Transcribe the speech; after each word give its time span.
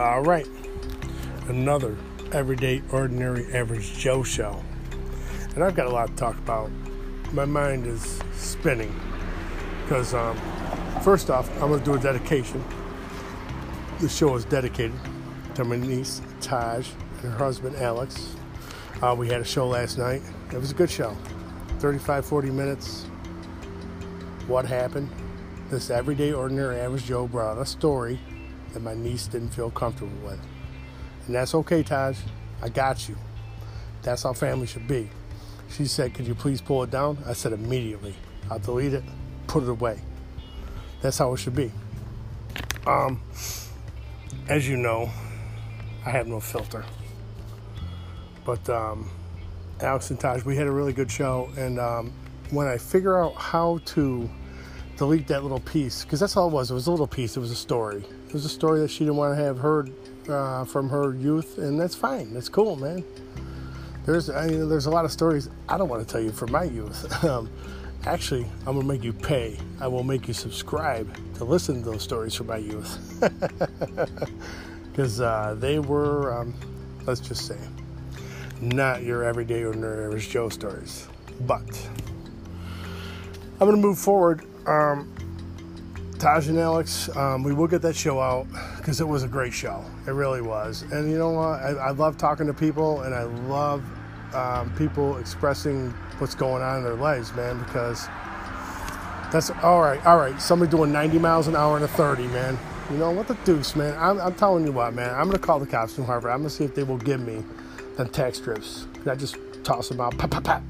All 0.00 0.22
right. 0.22 0.48
Another 1.48 1.94
everyday, 2.32 2.82
ordinary, 2.90 3.52
average 3.52 3.98
Joe 3.98 4.22
show. 4.22 4.64
And 5.54 5.62
I've 5.62 5.74
got 5.74 5.88
a 5.88 5.90
lot 5.90 6.08
to 6.08 6.14
talk 6.14 6.38
about. 6.38 6.70
My 7.34 7.44
mind 7.44 7.86
is 7.86 8.18
spinning. 8.32 8.98
Because, 9.82 10.14
um, 10.14 10.40
first 11.02 11.28
off, 11.28 11.50
I'm 11.60 11.68
going 11.68 11.80
to 11.80 11.84
do 11.84 11.94
a 11.96 11.98
dedication. 11.98 12.64
The 14.00 14.08
show 14.08 14.34
is 14.36 14.46
dedicated 14.46 14.98
to 15.56 15.64
my 15.64 15.76
niece, 15.76 16.22
Taj, 16.40 16.88
and 17.22 17.32
her 17.32 17.36
husband, 17.36 17.76
Alex. 17.76 18.36
Uh, 19.02 19.14
we 19.18 19.28
had 19.28 19.42
a 19.42 19.44
show 19.44 19.68
last 19.68 19.98
night. 19.98 20.22
It 20.50 20.56
was 20.56 20.70
a 20.70 20.74
good 20.74 20.90
show. 20.90 21.14
35, 21.78 22.24
40 22.24 22.50
minutes. 22.50 23.04
What 24.46 24.64
happened? 24.64 25.10
This 25.68 25.90
everyday, 25.90 26.32
ordinary, 26.32 26.80
average 26.80 27.04
Joe 27.04 27.28
brought 27.28 27.58
a 27.58 27.66
story 27.66 28.18
that 28.72 28.82
my 28.82 28.94
niece 28.94 29.26
didn't 29.26 29.50
feel 29.50 29.70
comfortable 29.70 30.16
with. 30.24 30.40
And 31.26 31.34
that's 31.34 31.54
okay, 31.54 31.82
Taj. 31.82 32.18
I 32.62 32.68
got 32.68 33.08
you. 33.08 33.16
That's 34.02 34.22
how 34.22 34.32
family 34.32 34.66
should 34.66 34.88
be. 34.88 35.10
She 35.70 35.86
said, 35.86 36.14
Could 36.14 36.26
you 36.26 36.34
please 36.34 36.60
pull 36.60 36.82
it 36.82 36.90
down? 36.90 37.18
I 37.26 37.32
said, 37.32 37.52
Immediately. 37.52 38.14
I'll 38.50 38.58
delete 38.58 38.94
it, 38.94 39.04
put 39.46 39.62
it 39.62 39.68
away. 39.68 40.00
That's 41.02 41.18
how 41.18 41.32
it 41.34 41.38
should 41.38 41.54
be. 41.54 41.70
Um, 42.86 43.20
as 44.48 44.68
you 44.68 44.76
know, 44.76 45.10
I 46.04 46.10
have 46.10 46.26
no 46.26 46.40
filter. 46.40 46.84
But 48.44 48.68
um, 48.68 49.08
Alex 49.80 50.10
and 50.10 50.18
Taj, 50.18 50.44
we 50.44 50.56
had 50.56 50.66
a 50.66 50.72
really 50.72 50.92
good 50.92 51.10
show. 51.10 51.50
And 51.56 51.78
um, 51.78 52.12
when 52.50 52.66
I 52.66 52.76
figure 52.78 53.18
out 53.22 53.34
how 53.34 53.80
to 53.86 54.28
delete 55.00 55.26
that 55.28 55.42
little 55.42 55.60
piece, 55.60 56.04
because 56.04 56.20
that's 56.20 56.36
all 56.36 56.48
it 56.48 56.52
was, 56.52 56.70
it 56.70 56.74
was 56.74 56.86
a 56.86 56.90
little 56.90 57.06
piece, 57.06 57.34
it 57.34 57.40
was 57.40 57.50
a 57.50 57.56
story. 57.56 58.04
It 58.28 58.34
was 58.34 58.44
a 58.44 58.50
story 58.50 58.80
that 58.80 58.90
she 58.90 58.98
didn't 58.98 59.16
want 59.16 59.34
to 59.34 59.42
have 59.42 59.58
heard 59.58 59.90
uh, 60.28 60.66
from 60.66 60.90
her 60.90 61.14
youth, 61.14 61.56
and 61.56 61.80
that's 61.80 61.94
fine. 61.94 62.34
That's 62.34 62.50
cool, 62.50 62.76
man. 62.76 63.02
There's 64.04 64.28
I 64.28 64.48
mean, 64.48 64.68
there's 64.68 64.84
a 64.84 64.90
lot 64.90 65.06
of 65.06 65.10
stories 65.10 65.48
I 65.70 65.78
don't 65.78 65.88
want 65.88 66.06
to 66.06 66.12
tell 66.12 66.20
you 66.20 66.32
from 66.32 66.52
my 66.52 66.64
youth. 66.64 67.24
um, 67.24 67.48
actually, 68.04 68.44
I'm 68.66 68.74
gonna 68.74 68.84
make 68.84 69.02
you 69.02 69.14
pay. 69.14 69.56
I 69.80 69.88
will 69.88 70.02
make 70.02 70.28
you 70.28 70.34
subscribe 70.34 71.08
to 71.36 71.44
listen 71.44 71.82
to 71.82 71.90
those 71.92 72.02
stories 72.02 72.34
from 72.34 72.48
my 72.48 72.58
youth, 72.58 72.98
because 74.92 75.22
uh, 75.22 75.56
they 75.58 75.78
were, 75.78 76.38
um, 76.38 76.54
let's 77.06 77.20
just 77.20 77.46
say, 77.46 77.58
not 78.60 79.02
your 79.02 79.24
everyday 79.24 79.62
or 79.62 79.72
average 79.72 80.28
Joe 80.28 80.50
stories. 80.50 81.08
But 81.46 81.88
I'm 83.58 83.66
gonna 83.66 83.78
move 83.78 83.98
forward. 83.98 84.44
Um, 84.66 85.12
Taj 86.18 86.48
and 86.48 86.58
Alex, 86.58 87.14
um, 87.16 87.42
we 87.42 87.54
will 87.54 87.66
get 87.66 87.80
that 87.82 87.96
show 87.96 88.20
out 88.20 88.46
because 88.76 89.00
it 89.00 89.08
was 89.08 89.22
a 89.22 89.28
great 89.28 89.54
show. 89.54 89.82
It 90.06 90.10
really 90.10 90.42
was. 90.42 90.82
And 90.92 91.10
you 91.10 91.16
know 91.16 91.30
what? 91.30 91.60
I, 91.60 91.70
I 91.70 91.90
love 91.92 92.18
talking 92.18 92.46
to 92.46 92.52
people 92.52 93.00
and 93.02 93.14
I 93.14 93.22
love 93.22 93.82
um, 94.34 94.70
people 94.76 95.16
expressing 95.16 95.90
what's 96.18 96.34
going 96.34 96.62
on 96.62 96.78
in 96.78 96.84
their 96.84 96.94
lives, 96.94 97.34
man, 97.34 97.58
because 97.60 98.06
that's 99.32 99.50
all 99.62 99.80
right. 99.80 100.04
All 100.04 100.18
right. 100.18 100.40
Somebody 100.40 100.70
doing 100.70 100.92
90 100.92 101.18
miles 101.18 101.48
an 101.48 101.56
hour 101.56 101.76
and 101.76 101.84
a 101.84 101.88
30, 101.88 102.26
man. 102.28 102.58
You 102.90 102.98
know, 102.98 103.12
what 103.12 103.28
the 103.28 103.34
deuce, 103.46 103.74
man? 103.74 103.96
I'm, 103.98 104.20
I'm 104.20 104.34
telling 104.34 104.66
you 104.66 104.72
what, 104.72 104.92
man. 104.92 105.14
I'm 105.14 105.24
going 105.24 105.32
to 105.32 105.38
call 105.38 105.58
the 105.58 105.66
cops 105.66 105.94
from 105.94 106.04
Harvard. 106.04 106.32
I'm 106.32 106.40
going 106.40 106.50
to 106.50 106.54
see 106.54 106.64
if 106.64 106.74
they 106.74 106.82
will 106.82 106.98
give 106.98 107.20
me 107.20 107.44
the 107.96 108.04
tax 108.04 108.38
strips. 108.38 108.86
I 109.06 109.14
just 109.14 109.36
toss 109.62 109.88
them 109.88 110.00
out. 110.00 110.18
Pop, 110.18 110.30
pop, 110.30 110.44
pop. 110.44 110.62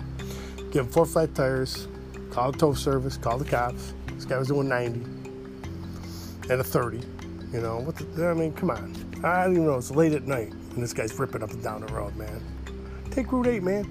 Give 0.70 0.84
them 0.84 0.88
four 0.88 1.06
flat 1.06 1.34
tires. 1.34 1.88
Call 2.30 2.52
the 2.52 2.58
tow 2.58 2.74
service. 2.74 3.16
Call 3.16 3.38
the 3.38 3.44
cops. 3.44 3.94
This 4.14 4.24
guy 4.24 4.38
was 4.38 4.48
doing 4.48 4.68
90 4.68 5.00
and 6.50 6.60
a 6.60 6.64
30. 6.64 7.00
You 7.52 7.60
know, 7.60 7.78
what 7.78 7.96
the, 7.96 8.26
I 8.26 8.34
mean, 8.34 8.52
come 8.52 8.70
on. 8.70 8.94
I 9.24 9.44
don't 9.44 9.52
even 9.52 9.66
know. 9.66 9.76
It's 9.76 9.90
late 9.90 10.12
at 10.12 10.26
night 10.26 10.52
and 10.74 10.82
this 10.82 10.92
guy's 10.92 11.18
ripping 11.18 11.42
up 11.42 11.50
and 11.50 11.62
down 11.62 11.80
the 11.80 11.92
road, 11.92 12.14
man. 12.16 12.42
Take 13.10 13.32
Route 13.32 13.48
8, 13.48 13.62
man. 13.62 13.84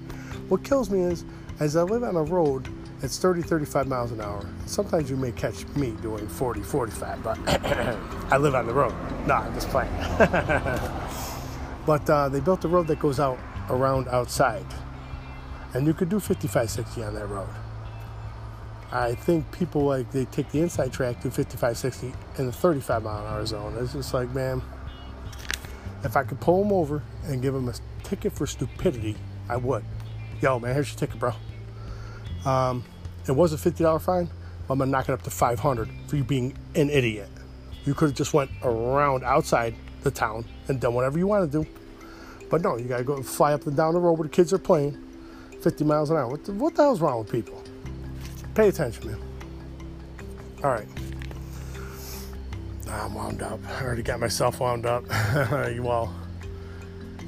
What 0.48 0.64
kills 0.64 0.90
me 0.90 1.00
is, 1.00 1.24
as 1.60 1.76
I 1.76 1.82
live 1.82 2.02
on 2.02 2.16
a 2.16 2.22
road, 2.22 2.68
it's 3.02 3.18
30, 3.18 3.42
35 3.42 3.86
miles 3.86 4.12
an 4.12 4.20
hour. 4.20 4.46
Sometimes 4.66 5.10
you 5.10 5.16
may 5.16 5.32
catch 5.32 5.66
me 5.76 5.92
doing 6.02 6.26
40, 6.26 6.60
45, 6.62 7.22
but 7.22 7.38
I 8.32 8.36
live 8.36 8.54
on 8.54 8.66
the 8.66 8.74
road. 8.74 8.94
No, 9.26 9.34
I'm 9.34 9.54
just 9.54 9.68
playing. 9.68 9.92
but 11.86 12.08
uh, 12.08 12.28
they 12.28 12.40
built 12.40 12.64
a 12.64 12.68
road 12.68 12.86
that 12.88 12.98
goes 12.98 13.20
out 13.20 13.38
around 13.68 14.08
outside. 14.08 14.66
And 15.72 15.86
you 15.86 15.94
could 15.94 16.08
do 16.08 16.18
55, 16.18 16.70
60 16.70 17.04
on 17.04 17.14
that 17.14 17.26
road. 17.28 17.48
I 18.92 19.14
think 19.14 19.50
people 19.52 19.82
like 19.82 20.10
they 20.10 20.24
take 20.24 20.50
the 20.50 20.60
inside 20.60 20.92
track 20.92 21.20
to 21.22 21.30
55, 21.30 21.78
60 21.78 22.12
in 22.38 22.46
the 22.46 22.52
35 22.52 23.04
mile 23.04 23.24
an 23.24 23.32
hour 23.32 23.46
zone. 23.46 23.76
It's 23.78 23.92
just 23.92 24.12
like, 24.12 24.34
man, 24.34 24.62
if 26.02 26.16
I 26.16 26.24
could 26.24 26.40
pull 26.40 26.62
them 26.62 26.72
over 26.72 27.02
and 27.24 27.40
give 27.40 27.54
them 27.54 27.68
a 27.68 27.74
ticket 28.02 28.32
for 28.32 28.46
stupidity, 28.46 29.16
I 29.48 29.56
would. 29.56 29.84
Yo, 30.40 30.58
man, 30.58 30.74
here's 30.74 30.90
your 30.90 30.98
ticket, 30.98 31.20
bro. 31.20 31.32
Um, 32.44 32.84
it 33.28 33.32
was 33.32 33.52
a 33.52 33.56
$50 33.56 34.00
fine, 34.00 34.28
I'm 34.68 34.78
gonna 34.78 34.90
knock 34.90 35.08
it 35.08 35.12
up 35.12 35.22
to 35.22 35.30
500 35.30 35.88
for 36.06 36.16
you 36.16 36.24
being 36.24 36.56
an 36.74 36.90
idiot. 36.90 37.28
You 37.84 37.94
could 37.94 38.10
have 38.10 38.16
just 38.16 38.32
went 38.32 38.50
around 38.62 39.24
outside 39.24 39.74
the 40.02 40.10
town 40.10 40.44
and 40.68 40.80
done 40.80 40.94
whatever 40.94 41.18
you 41.18 41.26
want 41.26 41.50
to 41.50 41.62
do. 41.62 41.70
But 42.48 42.62
no, 42.62 42.76
you 42.76 42.84
gotta 42.84 43.04
go 43.04 43.22
fly 43.22 43.52
up 43.52 43.66
and 43.66 43.76
down 43.76 43.94
the 43.94 44.00
road 44.00 44.14
where 44.14 44.28
the 44.28 44.34
kids 44.34 44.52
are 44.52 44.58
playing, 44.58 44.96
50 45.60 45.84
miles 45.84 46.10
an 46.10 46.16
hour. 46.16 46.28
What 46.28 46.44
the, 46.44 46.52
what 46.52 46.74
the 46.74 46.82
hell's 46.82 47.00
wrong 47.00 47.18
with 47.18 47.30
people? 47.32 47.62
Pay 48.54 48.68
attention, 48.68 49.06
man. 49.06 49.20
All 50.64 50.70
right. 50.70 50.88
I'm 52.88 53.14
wound 53.14 53.42
up. 53.42 53.60
I 53.66 53.84
already 53.84 54.02
got 54.02 54.18
myself 54.18 54.60
wound 54.60 54.84
up. 54.84 55.04
you 55.72 55.88
all, 55.88 56.12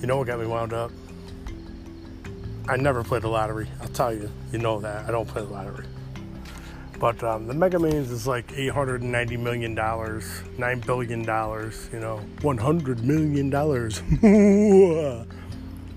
you 0.00 0.06
know 0.06 0.16
what 0.16 0.27
got 0.27 0.41
me 0.41 0.47
wound 0.47 0.72
up? 0.72 0.91
I 2.69 2.77
never 2.77 3.05
played 3.05 3.22
the 3.22 3.28
lottery. 3.28 3.69
I'll 3.81 3.88
tell 3.88 4.12
you. 4.12 4.31
You 4.53 4.59
know 4.59 4.81
that. 4.81 5.09
I 5.09 5.12
don't 5.12 5.27
play 5.27 5.43
the 5.43 5.49
lottery. 5.49 5.87
But 6.99 7.22
um, 7.25 7.47
the 7.47 7.54
Mega 7.54 7.78
Millions 7.78 8.10
is 8.10 8.27
like 8.27 8.49
$890 8.53 9.39
million, 9.39 9.77
$9 9.77 10.87
billion, 10.87 11.21
you 11.21 12.00
know, 12.00 12.21
$100 12.37 13.03
million. 13.03 13.50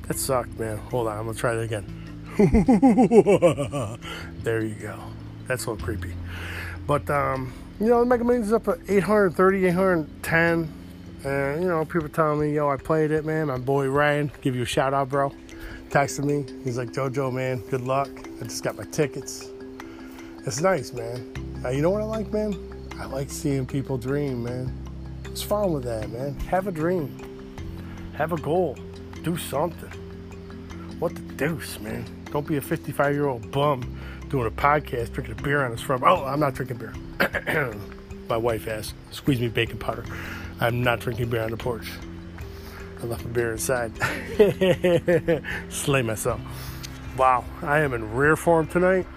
that 0.08 0.18
sucked, 0.18 0.60
man. 0.60 0.78
Hold 0.78 1.08
on. 1.08 1.18
I'm 1.18 1.24
going 1.26 1.36
to 1.36 1.40
try 1.40 1.54
it 1.56 1.64
again. 1.64 2.05
there 4.44 4.62
you 4.62 4.76
go. 4.76 5.00
That's 5.48 5.66
a 5.66 5.72
little 5.72 5.86
creepy. 5.86 6.14
But, 6.86 7.10
um, 7.10 7.54
you 7.80 7.88
know, 7.88 8.02
the 8.02 8.06
Mega 8.06 8.24
Millions 8.26 8.48
is 8.48 8.54
up 8.54 8.68
at 8.68 8.80
830, 8.90 9.68
810. 9.68 10.74
And, 11.24 11.62
you 11.62 11.68
know, 11.70 11.86
people 11.86 12.10
telling 12.10 12.42
me, 12.42 12.54
yo, 12.54 12.70
I 12.70 12.78
played 12.78 13.12
it, 13.12 13.24
man. 13.24 13.48
My 13.48 13.58
boy 13.58 13.88
Ryan, 13.88 14.32
give 14.42 14.56
you 14.56 14.64
a 14.64 14.66
shout 14.66 14.94
out, 14.94 15.10
bro. 15.10 15.34
Texted 15.90 16.26
me. 16.26 16.46
He's 16.64 16.78
like, 16.78 16.90
JoJo, 16.90 17.32
man, 17.32 17.60
good 17.70 17.82
luck. 17.82 18.10
I 18.42 18.44
just 18.44 18.64
got 18.64 18.76
my 18.76 18.84
tickets. 18.84 19.50
It's 20.46 20.60
nice, 20.60 20.92
man. 20.92 21.62
Uh, 21.64 21.70
you 21.70 21.82
know 21.82 21.90
what 21.90 22.02
I 22.02 22.06
like, 22.06 22.34
man? 22.34 22.54
I 23.00 23.06
like 23.06 23.30
seeing 23.30 23.66
people 23.66 23.98
dream, 23.98 24.44
man. 24.44 24.78
It's 25.24 25.42
fun 25.42 25.72
with 25.72 25.84
that, 25.86 26.10
man? 26.10 26.38
Have 26.42 26.68
a 26.68 26.72
dream. 26.72 27.18
Have 28.14 28.34
a 28.34 28.38
goal. 28.38 28.78
Do 29.24 29.38
something. 29.38 29.90
What 31.00 31.16
the 31.16 31.22
deuce, 31.22 31.80
man? 31.80 32.06
Don't 32.36 32.46
be 32.46 32.58
a 32.58 32.62
55 32.62 33.16
year 33.16 33.28
old 33.28 33.50
bum 33.50 33.98
doing 34.28 34.46
a 34.46 34.52
podcast, 34.52 35.14
drinking 35.14 35.40
a 35.40 35.42
beer 35.42 35.64
on 35.64 35.72
his 35.72 35.80
front. 35.80 36.04
Oh, 36.04 36.26
I'm 36.26 36.42
not 36.42 36.54
drinking 36.54 36.76
beer. 36.76 37.74
My 38.28 38.36
wife 38.36 38.68
asked, 38.68 38.94
squeeze 39.12 39.40
me 39.40 39.48
baking 39.48 39.78
powder. 39.78 40.04
I'm 40.60 40.84
not 40.84 41.00
drinking 41.00 41.30
beer 41.30 41.44
on 41.44 41.52
the 41.52 41.56
porch. 41.56 41.90
I 43.02 43.06
left 43.06 43.24
my 43.24 43.32
beer 43.32 43.54
inside. 43.54 43.94
Slay 45.70 46.02
myself. 46.02 46.42
Wow, 47.18 47.46
I 47.62 47.80
am 47.80 47.94
in 47.94 48.14
rare 48.14 48.36
form 48.36 48.68
tonight. 48.68 49.08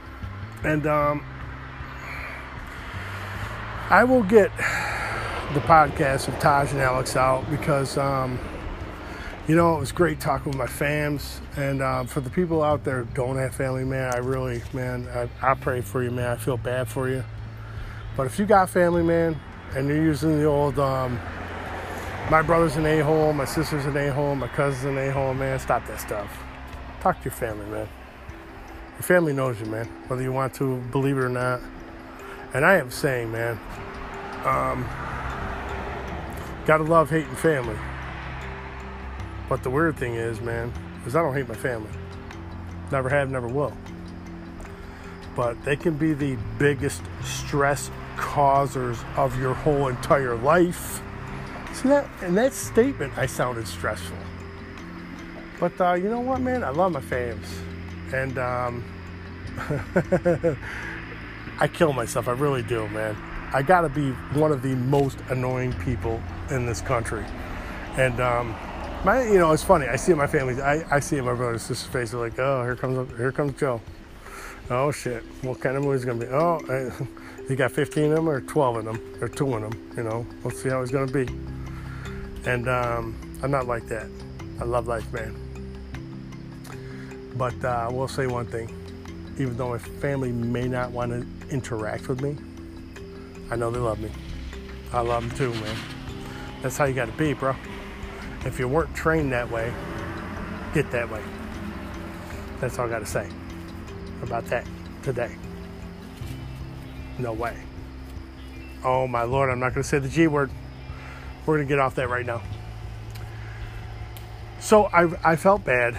And 0.63 0.87
um, 0.87 1.25
I 3.91 4.05
will 4.05 4.23
get 4.23 4.57
the 5.55 5.61
podcast 5.67 6.29
of 6.29 6.39
Taj 6.39 6.71
and 6.71 6.81
Alex 6.81 7.17
out 7.17 7.51
because 7.51 7.99
um, 7.99 8.39
you 9.49 9.57
know, 9.57 9.75
it 9.75 9.81
was 9.81 9.93
great 9.93 10.21
talking 10.21 10.53
with 10.53 10.59
my 10.59 10.67
fams. 10.67 11.41
And 11.57 11.83
um, 11.83 12.07
for 12.07 12.21
the 12.21 12.29
people 12.29 12.63
out 12.63 12.85
there 12.85 13.05
who 13.05 13.15
don't 13.15 13.39
have 13.39 13.55
family, 13.55 13.83
man, 13.83 14.13
I 14.15 14.19
really, 14.19 14.63
man, 14.75 15.09
I, 15.09 15.53
I 15.53 15.55
pray 15.55 15.81
for 15.81 16.03
you, 16.03 16.11
man. 16.11 16.29
I 16.29 16.37
feel 16.37 16.59
bad 16.59 16.87
for 16.87 17.09
you. 17.09 17.25
But 18.15 18.27
if 18.27 18.39
you 18.39 18.45
got 18.45 18.69
family, 18.69 19.03
man, 19.03 19.41
and 19.75 19.89
you're 19.89 20.03
using 20.03 20.39
the 20.39 20.45
old, 20.45 20.79
um, 20.79 21.19
my 22.31 22.43
brother's 22.43 22.77
an 22.77 22.85
a 22.85 23.01
hole, 23.01 23.33
my 23.33 23.47
sister's 23.47 23.87
an 23.87 23.97
a 23.97 24.13
hole, 24.13 24.35
my 24.35 24.49
cousin's 24.49 24.85
an 24.85 24.99
a 24.99 25.11
hole, 25.11 25.33
man, 25.33 25.59
stop 25.59 25.87
that 25.87 25.99
stuff. 25.99 26.31
Talk 27.01 27.17
to 27.19 27.25
your 27.25 27.33
family, 27.33 27.65
man. 27.67 27.89
Your 28.97 29.03
family 29.03 29.33
knows 29.33 29.59
you, 29.61 29.67
man, 29.67 29.87
whether 30.09 30.23
you 30.23 30.33
want 30.33 30.53
to 30.55 30.77
believe 30.93 31.17
it 31.17 31.23
or 31.23 31.31
not. 31.31 31.61
And 32.53 32.67
I 32.67 32.77
am 32.77 32.91
saying, 32.91 33.33
man, 33.33 33.59
um, 34.45 34.85
gotta 36.67 36.85
love 36.85 37.09
hating 37.09 37.35
family. 37.37 37.79
But 39.49 39.63
the 39.63 39.71
weird 39.71 39.97
thing 39.97 40.15
is, 40.15 40.41
man, 40.41 40.73
is 41.07 41.17
I 41.17 41.23
don't 41.23 41.35
hate 41.35 41.49
my 41.49 41.55
family. 41.55 41.91
Never 42.93 43.09
have, 43.09 43.31
never 43.31 43.49
will. 43.49 43.73
But 45.35 45.63
they 45.65 45.77
can 45.77 45.97
be 45.97 46.13
the 46.13 46.37
biggest 46.59 47.03
stress 47.23 47.91
causers 48.17 48.99
of 49.17 49.39
your 49.39 49.55
whole 49.55 49.89
entire 49.89 50.37
life. 50.37 51.01
See 51.73 51.89
that? 51.89 52.09
In 52.23 52.35
that 52.35 52.53
statement, 52.53 53.17
I 53.17 53.27
sounded 53.27 53.69
stressful. 53.69 54.17
But 55.61 55.81
uh, 55.81 55.95
you 55.95 56.09
know 56.09 56.21
what, 56.21 56.41
man? 56.41 56.63
I 56.65 56.71
love 56.71 56.93
my 56.93 57.01
fans. 57.01 57.47
And 58.13 58.39
um, 58.39 58.85
I 61.61 61.69
kill 61.69 61.93
myself. 61.93 62.29
I 62.29 62.33
really 62.33 62.63
do, 62.63 62.89
man. 62.89 63.17
I 63.53 63.63
gotta 63.63 63.89
be 63.89 64.11
one 64.35 64.53
of 64.53 64.63
the 64.63 64.75
most 64.75 65.19
annoying 65.29 65.73
people 65.85 66.21
in 66.51 66.67
this 66.67 66.81
country. 66.81 67.25
And 67.97 68.21
um, 68.21 68.55
my, 69.05 69.23
you 69.23 69.39
know, 69.39 69.53
it's 69.53 69.63
funny. 69.63 69.87
I 69.87 69.97
see 69.97 70.15
my 70.15 70.27
family. 70.27 70.61
I, 70.61 70.85
I 70.97 71.01
see 71.01 71.21
my 71.21 71.35
brother 71.35 71.53
and 71.53 71.61
sister's 71.61 71.91
face. 71.91 72.11
They're 72.11 72.21
like, 72.21 72.39
"Oh, 72.39 72.63
here 72.63 72.77
comes, 72.77 73.17
here 73.17 73.33
comes 73.33 73.59
Joe." 73.59 73.81
Oh 74.71 74.91
shit! 74.91 75.23
What 75.43 75.61
kind 75.61 75.77
of 75.77 75.85
movie 75.85 75.97
is 75.97 76.05
gonna 76.05 76.19
be? 76.19 76.27
Oh, 76.27 76.61
I, 76.69 76.91
he 77.49 77.57
got 77.57 77.73
15 77.73 78.05
of 78.05 78.17
them, 78.17 78.29
or 78.29 78.41
12 78.41 78.77
of 78.77 78.85
them, 78.85 79.01
or 79.21 79.29
two 79.29 79.55
of 79.55 79.63
them. 79.63 79.93
You 79.97 80.03
know, 80.03 80.27
let's 80.45 80.63
see 80.63 80.69
how 80.69 80.81
he's 80.81 80.91
gonna 80.91 81.11
be. 81.11 81.27
And 82.45 82.69
um, 82.69 83.39
I'm 83.43 83.51
not 83.51 83.67
like 83.67 83.87
that. 83.87 84.07
I 84.61 84.65
love 84.65 84.87
life, 84.89 85.11
man. 85.13 85.35
But 87.37 87.65
uh, 87.65 87.69
I 87.69 87.89
will 87.89 88.09
say 88.09 88.27
one 88.27 88.47
thing. 88.47 88.75
Even 89.39 89.57
though 89.57 89.69
my 89.69 89.79
family 89.79 90.33
may 90.33 90.67
not 90.67 90.91
want 90.91 91.13
to 91.13 91.55
interact 91.55 92.09
with 92.09 92.21
me, 92.21 92.37
I 93.51 93.57
know 93.57 93.71
they 93.71 93.79
love 93.79 94.01
me. 94.01 94.11
I 94.93 95.01
love 95.01 95.29
them 95.29 95.39
too, 95.39 95.53
man. 95.61 95.77
That's 96.63 96.77
how 96.77 96.87
you 96.87 96.95
got 96.95 97.07
to 97.07 97.13
be, 97.13 97.35
bro. 97.35 97.55
If 98.49 98.59
you 98.59 98.67
weren't 98.67 98.95
trained 98.95 99.31
that 99.33 99.51
way, 99.51 99.71
get 100.73 100.91
that 100.91 101.11
way. 101.11 101.23
That's 102.61 102.79
all 102.79 102.87
I 102.87 102.89
got 102.89 103.01
to 103.01 103.07
say 103.07 103.29
about 104.23 104.47
that 104.47 104.67
today. 105.03 105.37
No 107.19 107.35
way. 107.35 107.55
Oh 108.83 109.07
my 109.07 109.25
lord, 109.25 109.51
I'm 109.51 109.61
not 109.61 109.75
going 109.75 109.83
to 109.83 109.89
say 109.89 109.99
the 109.99 110.09
G 110.09 110.29
word. 110.29 110.51
We're 111.45 111.57
going 111.57 111.69
to 111.69 111.71
get 111.71 111.79
off 111.79 111.95
that 111.97 112.09
right 112.09 112.25
now. 112.25 112.41
So 114.61 114.87
I, 114.87 115.33
I 115.33 115.37
felt 115.37 115.63
bad 115.63 115.93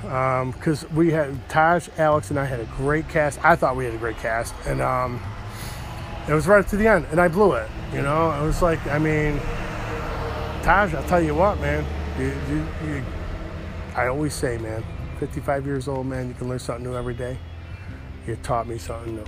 because 0.00 0.84
um, 0.84 0.96
we 0.96 1.10
had 1.10 1.46
Taj, 1.50 1.90
Alex, 1.98 2.30
and 2.30 2.40
I 2.40 2.46
had 2.46 2.60
a 2.60 2.64
great 2.64 3.06
cast. 3.10 3.38
I 3.44 3.54
thought 3.54 3.76
we 3.76 3.84
had 3.84 3.92
a 3.92 3.98
great 3.98 4.16
cast, 4.16 4.54
and 4.64 4.80
um, 4.80 5.22
it 6.26 6.32
was 6.32 6.46
right 6.46 6.64
up 6.64 6.68
to 6.68 6.76
the 6.76 6.86
end, 6.86 7.06
and 7.10 7.20
I 7.20 7.28
blew 7.28 7.52
it. 7.52 7.68
You 7.92 8.00
know, 8.00 8.32
it 8.32 8.46
was 8.46 8.62
like, 8.62 8.84
I 8.86 8.98
mean, 8.98 9.38
Taj, 10.62 10.94
I'll 10.94 11.02
tell 11.08 11.20
you 11.20 11.34
what, 11.34 11.60
man. 11.60 11.84
You, 12.16 12.26
you, 12.48 12.66
you, 12.86 13.04
I 13.96 14.06
always 14.06 14.32
say, 14.32 14.58
man, 14.58 14.84
55 15.18 15.66
years 15.66 15.88
old, 15.88 16.06
man, 16.06 16.28
you 16.28 16.34
can 16.34 16.48
learn 16.48 16.60
something 16.60 16.84
new 16.84 16.96
every 16.96 17.14
day. 17.14 17.36
You 18.28 18.36
taught 18.44 18.68
me 18.68 18.78
something 18.78 19.16
new. 19.16 19.24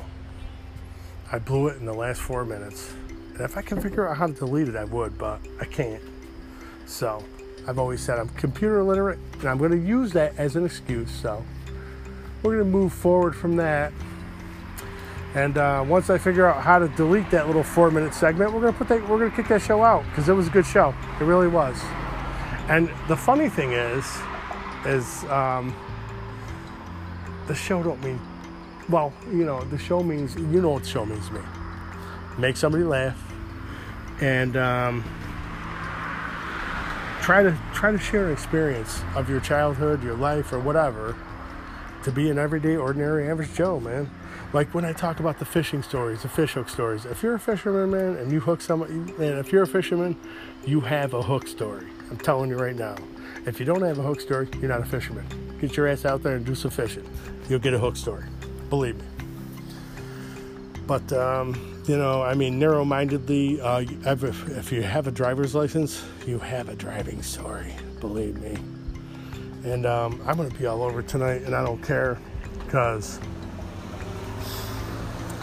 I 1.32 1.40
blew 1.40 1.66
it 1.66 1.78
in 1.78 1.86
the 1.86 1.92
last 1.92 2.20
four 2.20 2.44
minutes. 2.44 2.92
And 3.32 3.40
if 3.40 3.56
I 3.56 3.62
can 3.62 3.80
figure 3.80 4.08
out 4.08 4.16
how 4.16 4.28
to 4.28 4.32
delete 4.32 4.68
it, 4.68 4.76
I 4.76 4.84
would, 4.84 5.18
but 5.18 5.40
I 5.60 5.64
can't. 5.64 6.00
So 6.86 7.24
I've 7.66 7.80
always 7.80 8.00
said 8.00 8.20
I'm 8.20 8.28
computer 8.28 8.78
illiterate, 8.78 9.18
and 9.40 9.48
I'm 9.48 9.58
going 9.58 9.72
to 9.72 9.76
use 9.76 10.12
that 10.12 10.38
as 10.38 10.54
an 10.54 10.64
excuse. 10.64 11.10
So 11.10 11.44
we're 12.44 12.58
going 12.58 12.70
to 12.70 12.78
move 12.78 12.92
forward 12.92 13.34
from 13.34 13.56
that. 13.56 13.92
And 15.34 15.58
uh, 15.58 15.84
once 15.86 16.10
I 16.10 16.18
figure 16.18 16.46
out 16.46 16.62
how 16.62 16.78
to 16.78 16.86
delete 16.88 17.28
that 17.30 17.48
little 17.48 17.64
four-minute 17.64 18.14
segment, 18.14 18.52
we're 18.52 18.70
to 18.70 18.72
put 18.72 18.88
that. 18.88 19.08
We're 19.08 19.28
to 19.28 19.34
kick 19.34 19.48
that 19.48 19.62
show 19.62 19.82
out 19.82 20.04
because 20.04 20.28
it 20.28 20.32
was 20.32 20.46
a 20.46 20.50
good 20.50 20.66
show. 20.66 20.94
It 21.20 21.24
really 21.24 21.48
was. 21.48 21.76
And 22.68 22.88
the 23.08 23.16
funny 23.16 23.48
thing 23.48 23.72
is, 23.72 24.06
is 24.86 25.24
um, 25.24 25.74
the 27.48 27.54
show 27.54 27.82
don't 27.82 28.02
mean. 28.04 28.20
Well, 28.88 29.12
you 29.28 29.44
know, 29.44 29.62
the 29.64 29.78
show 29.78 30.02
means 30.02 30.36
you 30.36 30.60
know 30.62 30.70
what 30.70 30.84
the 30.84 30.88
show 30.88 31.04
means 31.04 31.26
to 31.28 31.34
me. 31.34 31.40
Make 32.38 32.56
somebody 32.56 32.84
laugh, 32.84 33.20
and 34.20 34.56
um, 34.56 35.04
try 37.22 37.42
to 37.42 37.58
try 37.72 37.90
to 37.90 37.98
share 37.98 38.26
an 38.26 38.32
experience 38.32 39.02
of 39.16 39.28
your 39.28 39.40
childhood, 39.40 40.04
your 40.04 40.14
life, 40.14 40.52
or 40.52 40.60
whatever, 40.60 41.16
to 42.04 42.12
be 42.12 42.30
an 42.30 42.38
everyday, 42.38 42.76
ordinary, 42.76 43.28
average 43.28 43.52
Joe, 43.54 43.80
man. 43.80 44.08
Like 44.54 44.72
when 44.72 44.84
I 44.84 44.92
talk 44.92 45.18
about 45.18 45.40
the 45.40 45.44
fishing 45.44 45.82
stories, 45.82 46.22
the 46.22 46.28
fish 46.28 46.52
hook 46.52 46.68
stories. 46.68 47.06
If 47.06 47.24
you're 47.24 47.34
a 47.34 47.40
fisherman, 47.40 47.90
man, 47.90 48.16
and 48.18 48.30
you 48.30 48.38
hook 48.38 48.60
someone, 48.60 49.06
man, 49.18 49.36
if 49.36 49.50
you're 49.50 49.64
a 49.64 49.66
fisherman, 49.66 50.16
you 50.64 50.78
have 50.78 51.12
a 51.12 51.20
hook 51.20 51.48
story. 51.48 51.88
I'm 52.08 52.18
telling 52.18 52.50
you 52.50 52.56
right 52.56 52.76
now. 52.76 52.94
If 53.46 53.58
you 53.58 53.66
don't 53.66 53.82
have 53.82 53.98
a 53.98 54.02
hook 54.02 54.20
story, 54.20 54.48
you're 54.60 54.68
not 54.68 54.80
a 54.80 54.84
fisherman. 54.84 55.26
Get 55.60 55.76
your 55.76 55.88
ass 55.88 56.04
out 56.04 56.22
there 56.22 56.36
and 56.36 56.46
do 56.46 56.54
some 56.54 56.70
fishing. 56.70 57.04
You'll 57.48 57.58
get 57.58 57.74
a 57.74 57.80
hook 57.80 57.96
story. 57.96 58.26
Believe 58.70 58.96
me. 58.96 59.04
But 60.86 61.12
um, 61.12 61.82
you 61.88 61.96
know, 61.96 62.22
I 62.22 62.34
mean, 62.34 62.56
narrow-mindedly, 62.60 63.60
uh, 63.60 63.84
if 64.04 64.70
you 64.70 64.82
have 64.82 65.08
a 65.08 65.10
driver's 65.10 65.56
license, 65.56 66.04
you 66.28 66.38
have 66.38 66.68
a 66.68 66.76
driving 66.76 67.22
story. 67.22 67.74
Believe 67.98 68.40
me. 68.40 68.56
And 69.64 69.84
um, 69.84 70.22
I'm 70.24 70.36
going 70.36 70.48
to 70.48 70.56
be 70.56 70.66
all 70.66 70.84
over 70.84 71.02
tonight, 71.02 71.42
and 71.42 71.56
I 71.56 71.64
don't 71.64 71.82
care 71.82 72.20
because 72.64 73.18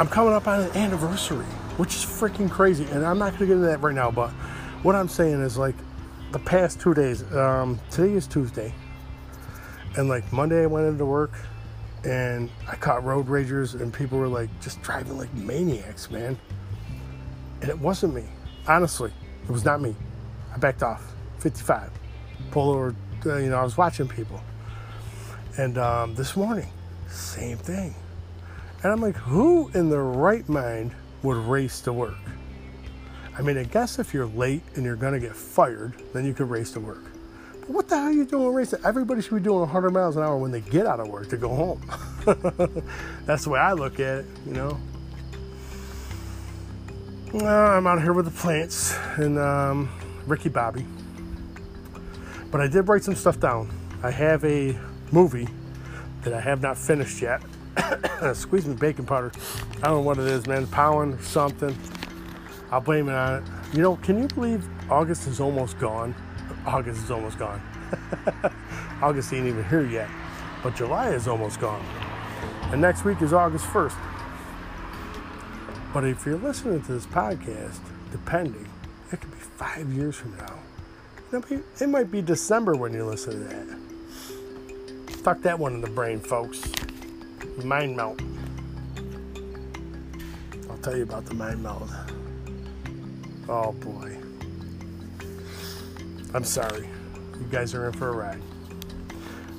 I'm 0.01 0.07
coming 0.07 0.33
up 0.33 0.47
on 0.47 0.61
an 0.61 0.71
anniversary, 0.75 1.45
which 1.77 1.93
is 1.93 2.03
freaking 2.03 2.49
crazy. 2.49 2.85
And 2.85 3.05
I'm 3.05 3.19
not 3.19 3.37
going 3.37 3.41
to 3.41 3.45
get 3.45 3.53
into 3.53 3.67
that 3.67 3.81
right 3.81 3.93
now, 3.93 4.09
but 4.09 4.31
what 4.81 4.95
I'm 4.95 5.07
saying 5.07 5.39
is 5.43 5.59
like 5.59 5.75
the 6.31 6.39
past 6.39 6.81
two 6.81 6.95
days. 6.95 7.21
Um, 7.35 7.79
today 7.91 8.13
is 8.13 8.25
Tuesday, 8.25 8.73
and 9.97 10.09
like 10.09 10.33
Monday 10.33 10.63
I 10.63 10.65
went 10.65 10.87
into 10.87 11.05
work 11.05 11.33
and 12.03 12.49
I 12.67 12.77
caught 12.77 13.03
road 13.03 13.27
ragers, 13.27 13.79
and 13.79 13.93
people 13.93 14.17
were 14.17 14.27
like 14.27 14.49
just 14.59 14.81
driving 14.81 15.19
like 15.19 15.31
maniacs, 15.35 16.09
man. 16.09 16.35
And 17.61 17.69
it 17.69 17.77
wasn't 17.77 18.15
me. 18.15 18.23
Honestly, 18.67 19.13
it 19.43 19.51
was 19.51 19.65
not 19.65 19.81
me. 19.81 19.95
I 20.51 20.57
backed 20.57 20.81
off. 20.81 21.13
55. 21.41 21.91
Pull 22.49 22.71
over, 22.71 22.95
uh, 23.27 23.37
you 23.37 23.51
know, 23.51 23.57
I 23.57 23.63
was 23.63 23.77
watching 23.77 24.07
people. 24.07 24.41
And 25.59 25.77
um, 25.77 26.15
this 26.15 26.35
morning, 26.35 26.69
same 27.07 27.59
thing. 27.59 27.93
And 28.83 28.91
I'm 28.91 29.01
like, 29.01 29.15
who 29.15 29.69
in 29.73 29.89
their 29.89 30.03
right 30.03 30.47
mind 30.49 30.91
would 31.21 31.37
race 31.37 31.81
to 31.81 31.93
work? 31.93 32.17
I 33.37 33.43
mean, 33.43 33.57
I 33.57 33.63
guess 33.63 33.99
if 33.99 34.13
you're 34.13 34.25
late 34.25 34.63
and 34.75 34.83
you're 34.83 34.95
going 34.95 35.13
to 35.13 35.19
get 35.19 35.35
fired, 35.35 35.93
then 36.13 36.25
you 36.25 36.33
could 36.33 36.49
race 36.49 36.71
to 36.71 36.79
work 36.79 37.03
But 37.61 37.69
what 37.69 37.87
the 37.87 37.95
hell 37.95 38.07
are 38.07 38.11
you 38.11 38.25
doing 38.25 38.53
racing? 38.53 38.79
Everybody 38.83 39.21
should 39.21 39.35
be 39.35 39.41
doing 39.41 39.59
100 39.59 39.91
miles 39.91 40.15
an 40.15 40.23
hour 40.23 40.37
when 40.37 40.51
they 40.51 40.61
get 40.61 40.85
out 40.85 40.99
of 40.99 41.07
work 41.07 41.29
to 41.29 41.37
go 41.37 41.49
home. 41.49 41.81
That's 43.25 43.43
the 43.43 43.51
way 43.51 43.59
I 43.59 43.73
look 43.73 43.99
at 43.99 44.19
it, 44.19 44.25
you 44.45 44.53
know. 44.53 44.79
Uh, 47.33 47.45
I'm 47.45 47.87
out 47.87 48.01
here 48.01 48.13
with 48.13 48.25
the 48.25 48.31
plants 48.31 48.93
and 49.15 49.39
um, 49.39 49.89
Ricky 50.25 50.49
Bobby. 50.49 50.85
But 52.51 52.61
I 52.61 52.67
did 52.67 52.89
write 52.89 53.03
some 53.03 53.15
stuff 53.15 53.39
down. 53.39 53.69
I 54.03 54.11
have 54.11 54.43
a 54.43 54.77
movie 55.11 55.47
that 56.23 56.33
I 56.33 56.41
have 56.41 56.61
not 56.61 56.77
finished 56.77 57.21
yet. 57.21 57.41
Squeeze 58.33 58.65
me 58.65 58.75
baking 58.75 59.05
powder. 59.05 59.31
I 59.77 59.87
don't 59.87 59.95
know 59.95 60.01
what 60.01 60.17
it 60.17 60.27
is, 60.27 60.47
man. 60.47 60.67
Pollen 60.67 61.13
or 61.13 61.21
something. 61.21 61.75
I'll 62.71 62.81
blame 62.81 63.09
it 63.09 63.13
on 63.13 63.43
it. 63.43 63.75
You 63.75 63.81
know, 63.81 63.95
can 63.97 64.21
you 64.21 64.27
believe 64.27 64.65
August 64.89 65.27
is 65.27 65.39
almost 65.39 65.79
gone? 65.79 66.15
August 66.65 67.03
is 67.03 67.11
almost 67.11 67.37
gone. 67.37 67.61
August 69.01 69.33
ain't 69.33 69.47
even 69.47 69.63
here 69.65 69.85
yet, 69.85 70.09
but 70.63 70.75
July 70.75 71.09
is 71.09 71.27
almost 71.27 71.59
gone. 71.59 71.83
And 72.71 72.79
next 72.79 73.03
week 73.03 73.21
is 73.21 73.33
August 73.33 73.65
1st. 73.65 73.95
But 75.93 76.05
if 76.05 76.25
you're 76.25 76.37
listening 76.37 76.81
to 76.83 76.93
this 76.93 77.05
podcast, 77.05 77.79
depending, 78.11 78.67
it 79.11 79.19
could 79.19 79.31
be 79.31 79.37
five 79.37 79.91
years 79.91 80.15
from 80.15 80.37
now. 80.37 80.59
It 81.79 81.87
might 81.87 82.11
be 82.11 82.21
December 82.21 82.75
when 82.75 82.93
you 82.93 83.05
listen 83.05 83.33
to 83.33 83.39
that. 83.39 85.13
Stuck 85.17 85.41
that 85.41 85.59
one 85.59 85.73
in 85.73 85.81
the 85.81 85.89
brain, 85.89 86.19
folks. 86.19 86.61
Mind 87.57 87.95
melt. 87.95 88.19
I'll 90.69 90.77
tell 90.77 90.97
you 90.97 91.03
about 91.03 91.25
the 91.25 91.33
mind 91.35 91.61
melt. 91.61 91.89
Oh 93.47 93.71
boy. 93.73 94.17
I'm 96.33 96.43
sorry. 96.43 96.87
You 97.39 97.45
guys 97.51 97.75
are 97.75 97.87
in 97.87 97.93
for 97.93 98.09
a 98.09 98.13
ride. 98.13 98.41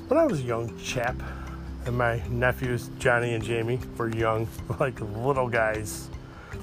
When 0.07 0.19
I 0.19 0.25
was 0.25 0.39
a 0.39 0.43
young 0.43 0.77
chap, 0.77 1.15
and 1.85 1.97
my 1.97 2.21
nephews 2.29 2.89
Johnny 2.99 3.33
and 3.33 3.43
Jamie 3.43 3.79
were 3.97 4.09
young, 4.09 4.47
like 4.79 4.99
little 4.99 5.47
guys, 5.47 6.09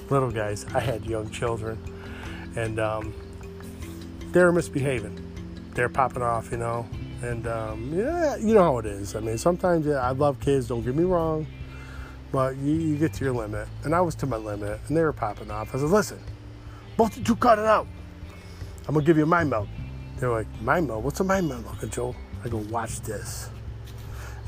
little 0.09 0.31
guys. 0.31 0.65
I 0.73 0.79
had 0.79 1.05
young 1.05 1.29
children, 1.29 1.77
and 2.55 2.79
um, 2.79 3.13
they 4.31 4.43
were 4.43 4.51
misbehaving. 4.51 5.17
They're 5.73 5.89
popping 5.89 6.21
off, 6.21 6.51
you 6.51 6.57
know, 6.57 6.87
and 7.21 7.47
um, 7.47 7.93
yeah, 7.93 8.35
you 8.37 8.53
know 8.53 8.63
how 8.63 8.77
it 8.79 8.85
is. 8.85 9.15
I 9.15 9.19
mean, 9.19 9.37
sometimes 9.37 9.85
yeah, 9.85 10.01
I 10.01 10.11
love 10.11 10.39
kids. 10.39 10.67
Don't 10.67 10.83
get 10.83 10.95
me 10.95 11.03
wrong, 11.03 11.47
but 12.31 12.57
you, 12.57 12.73
you 12.73 12.97
get 12.97 13.13
to 13.13 13.25
your 13.25 13.33
limit, 13.33 13.67
and 13.83 13.93
I 13.93 14.01
was 14.01 14.15
to 14.15 14.25
my 14.25 14.37
limit, 14.37 14.79
and 14.87 14.97
they 14.97 15.03
were 15.03 15.13
popping 15.13 15.51
off. 15.51 15.75
I 15.75 15.79
said, 15.79 15.89
"Listen, 15.89 16.19
both 16.97 17.17
of 17.17 17.27
you 17.27 17.35
cut 17.35 17.59
it 17.59 17.65
out. 17.65 17.87
I'm 18.87 18.95
gonna 18.95 19.05
give 19.05 19.17
you 19.17 19.23
a 19.23 19.27
mind 19.27 19.49
meld." 19.49 19.67
They're 20.21 20.29
like, 20.29 20.61
mind 20.61 20.87
meld? 20.87 21.03
What's 21.03 21.19
a 21.19 21.23
mind 21.23 21.49
meld, 21.49 21.65
Uncle 21.67 21.89
Joe? 21.89 22.15
I 22.45 22.47
go, 22.47 22.57
watch 22.57 23.01
this. 23.01 23.49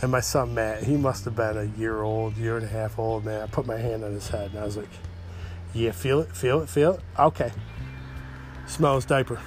And 0.04 0.12
my 0.12 0.20
son 0.20 0.54
Matt, 0.54 0.84
he 0.84 0.96
must 0.96 1.26
have 1.26 1.36
been 1.36 1.58
a 1.58 1.64
year 1.80 2.04
old, 2.04 2.38
year 2.38 2.58
and 2.58 2.66
a 2.66 2.70
half 2.70 3.00
old, 3.00 3.26
man. 3.26 3.42
I 3.42 3.48
put 3.48 3.66
my 3.66 3.78
hand 3.78 4.04
on 4.04 4.12
his 4.14 4.28
head 4.28 4.52
and 4.52 4.60
I 4.60 4.66
was 4.66 4.78
like, 4.78 4.90
yeah, 5.74 5.90
feel 5.90 6.20
it, 6.20 6.36
feel 6.36 6.62
it, 6.62 6.70
feel 6.70 6.94
it? 6.94 7.00
Okay. 7.18 7.52
smell 8.68 8.96
his 8.96 9.06
diaper. 9.06 9.42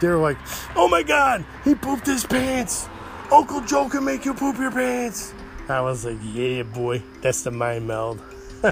They're 0.00 0.18
like, 0.18 0.38
oh 0.76 0.88
my 0.88 1.02
god, 1.02 1.44
he 1.64 1.74
pooped 1.74 2.06
his 2.06 2.24
pants. 2.24 2.88
Uncle 3.32 3.60
Joe 3.62 3.88
can 3.88 4.04
make 4.04 4.24
you 4.24 4.32
poop 4.32 4.58
your 4.58 4.70
pants. 4.70 5.34
I 5.68 5.80
was 5.80 6.04
like, 6.04 6.18
yeah, 6.32 6.62
boy, 6.62 7.02
that's 7.20 7.42
the 7.42 7.50
mind 7.50 7.86
meld. 7.86 8.20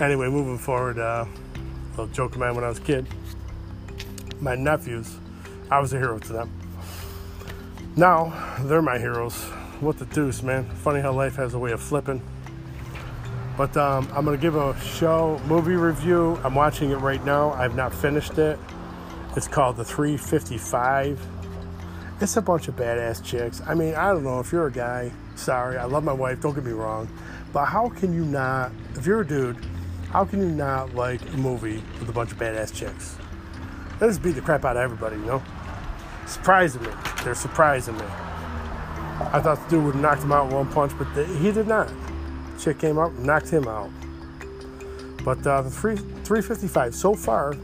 anyway, 0.00 0.28
moving 0.28 0.58
forward, 0.58 0.98
uh, 0.98 1.24
little 1.90 2.06
joke 2.08 2.32
of 2.32 2.38
mine 2.38 2.54
when 2.54 2.64
I 2.64 2.68
was 2.68 2.78
a 2.78 2.82
kid. 2.82 3.06
My 4.40 4.54
nephews, 4.54 5.16
I 5.70 5.80
was 5.80 5.92
a 5.92 5.98
hero 5.98 6.18
to 6.18 6.32
them. 6.32 6.50
Now, 7.96 8.56
they're 8.62 8.82
my 8.82 8.98
heroes. 8.98 9.34
What 9.80 9.98
the 9.98 10.06
deuce, 10.06 10.42
man. 10.42 10.64
Funny 10.64 11.00
how 11.00 11.12
life 11.12 11.36
has 11.36 11.54
a 11.54 11.58
way 11.58 11.72
of 11.72 11.80
flipping. 11.82 12.22
But 13.56 13.76
um, 13.76 14.08
I'm 14.14 14.24
going 14.24 14.36
to 14.36 14.40
give 14.40 14.56
a 14.56 14.78
show 14.80 15.40
movie 15.46 15.74
review. 15.74 16.40
I'm 16.44 16.54
watching 16.54 16.90
it 16.90 16.96
right 16.96 17.22
now. 17.24 17.52
I've 17.52 17.74
not 17.74 17.92
finished 17.92 18.38
it. 18.38 18.58
It's 19.34 19.48
called 19.48 19.76
The 19.76 19.84
355. 19.84 21.18
It's 22.20 22.36
a 22.36 22.42
bunch 22.42 22.68
of 22.68 22.76
badass 22.76 23.24
chicks. 23.24 23.62
I 23.66 23.72
mean, 23.72 23.94
I 23.94 24.12
don't 24.12 24.24
know 24.24 24.40
if 24.40 24.52
you're 24.52 24.66
a 24.66 24.72
guy. 24.72 25.10
Sorry, 25.36 25.78
I 25.78 25.84
love 25.84 26.04
my 26.04 26.12
wife. 26.12 26.42
Don't 26.42 26.54
get 26.54 26.64
me 26.64 26.72
wrong. 26.72 27.08
But 27.50 27.64
how 27.64 27.88
can 27.88 28.12
you 28.12 28.26
not, 28.26 28.72
if 28.94 29.06
you're 29.06 29.22
a 29.22 29.26
dude, 29.26 29.56
how 30.10 30.26
can 30.26 30.40
you 30.40 30.50
not 30.50 30.94
like 30.94 31.22
a 31.32 31.36
movie 31.38 31.82
with 31.98 32.10
a 32.10 32.12
bunch 32.12 32.32
of 32.32 32.38
badass 32.38 32.74
chicks? 32.74 33.16
That 33.98 34.08
just 34.08 34.22
beat 34.22 34.32
the 34.32 34.42
crap 34.42 34.66
out 34.66 34.76
of 34.76 34.82
everybody, 34.82 35.16
you 35.16 35.24
know? 35.24 35.42
Surprising 36.26 36.82
me. 36.82 36.90
They're 37.24 37.34
surprising 37.34 37.96
me. 37.96 38.04
I 38.04 39.40
thought 39.40 39.64
the 39.64 39.70
dude 39.70 39.84
would 39.84 39.94
have 39.94 40.02
knocked 40.02 40.22
him 40.24 40.32
out 40.32 40.52
one 40.52 40.70
punch, 40.70 40.92
but 40.98 41.12
the, 41.14 41.24
he 41.24 41.50
did 41.50 41.66
not. 41.66 41.90
Chick 42.58 42.78
came 42.78 42.98
up, 42.98 43.12
knocked 43.14 43.48
him 43.48 43.66
out. 43.66 43.90
But 45.24 45.46
uh, 45.46 45.62
the 45.62 45.70
three, 45.70 45.96
355 45.96 46.94
so 46.94 47.14
far, 47.14 47.54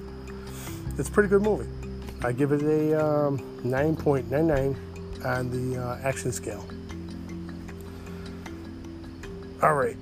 it's 0.98 1.08
a 1.08 1.12
pretty 1.12 1.28
good 1.28 1.42
movie. 1.42 1.68
I 2.22 2.32
give 2.32 2.52
it 2.52 2.62
a 2.62 3.04
um, 3.04 3.38
9.99 3.62 5.24
on 5.24 5.50
the 5.50 5.80
uh, 5.80 5.98
action 6.02 6.32
scale. 6.32 6.66
All 9.62 9.74
right, 9.74 9.96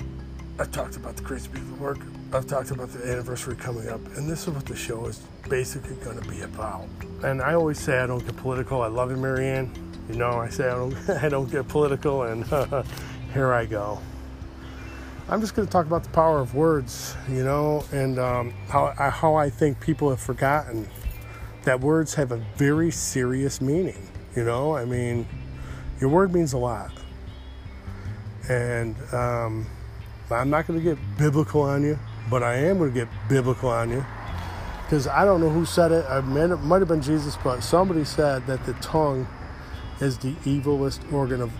I 0.58 0.64
talked 0.64 0.96
about 0.96 1.16
the 1.16 1.22
crazy 1.22 1.48
people 1.48 1.76
work. 1.76 1.98
I've 2.32 2.46
talked 2.46 2.70
about 2.70 2.90
the 2.90 3.10
anniversary 3.10 3.56
coming 3.56 3.88
up, 3.88 4.00
and 4.16 4.28
this 4.28 4.48
is 4.48 4.54
what 4.54 4.66
the 4.66 4.76
show 4.76 5.06
is 5.06 5.20
basically 5.48 5.96
going 5.96 6.20
to 6.20 6.28
be 6.28 6.40
about. 6.40 6.88
And 7.22 7.40
I 7.40 7.54
always 7.54 7.78
say 7.78 7.98
I 7.98 8.06
don't 8.06 8.24
get 8.24 8.36
political. 8.36 8.82
I 8.82 8.88
love 8.88 9.10
you, 9.10 9.16
Marianne. 9.16 9.70
You 10.08 10.16
know, 10.16 10.30
I 10.32 10.48
say 10.48 10.68
I 10.68 10.74
don't, 10.74 11.10
I 11.22 11.28
don't 11.28 11.50
get 11.50 11.68
political, 11.68 12.24
and 12.24 12.44
here 13.34 13.52
I 13.52 13.66
go. 13.66 14.00
I'm 15.28 15.40
just 15.40 15.56
going 15.56 15.66
to 15.66 15.72
talk 15.72 15.86
about 15.86 16.04
the 16.04 16.10
power 16.10 16.38
of 16.38 16.54
words, 16.54 17.16
you 17.28 17.42
know, 17.42 17.84
and 17.90 18.16
um, 18.18 18.52
how 18.68 18.92
how 18.92 19.34
I 19.34 19.50
think 19.50 19.80
people 19.80 20.08
have 20.10 20.20
forgotten 20.20 20.88
that 21.64 21.80
words 21.80 22.14
have 22.14 22.30
a 22.30 22.36
very 22.56 22.92
serious 22.92 23.60
meaning. 23.60 24.08
You 24.36 24.44
know, 24.44 24.76
I 24.76 24.84
mean, 24.84 25.26
your 26.00 26.10
word 26.10 26.32
means 26.32 26.52
a 26.52 26.58
lot. 26.58 26.92
And 28.48 28.94
um, 29.12 29.66
I'm 30.30 30.48
not 30.48 30.68
going 30.68 30.78
to 30.78 30.84
get 30.84 30.96
biblical 31.18 31.62
on 31.62 31.82
you, 31.82 31.98
but 32.30 32.44
I 32.44 32.54
am 32.54 32.78
going 32.78 32.92
to 32.92 33.00
get 33.00 33.08
biblical 33.28 33.68
on 33.68 33.90
you. 33.90 34.06
Because 34.84 35.08
I 35.08 35.24
don't 35.24 35.40
know 35.40 35.50
who 35.50 35.64
said 35.64 35.90
it. 35.90 36.06
I 36.08 36.20
mean, 36.20 36.52
it 36.52 36.58
might 36.58 36.78
have 36.78 36.88
been 36.88 37.02
Jesus, 37.02 37.36
but 37.42 37.62
somebody 37.62 38.04
said 38.04 38.46
that 38.46 38.64
the 38.64 38.74
tongue 38.74 39.26
is 40.00 40.18
the 40.18 40.34
evilest 40.44 41.12
organ 41.12 41.40
of 41.40 41.50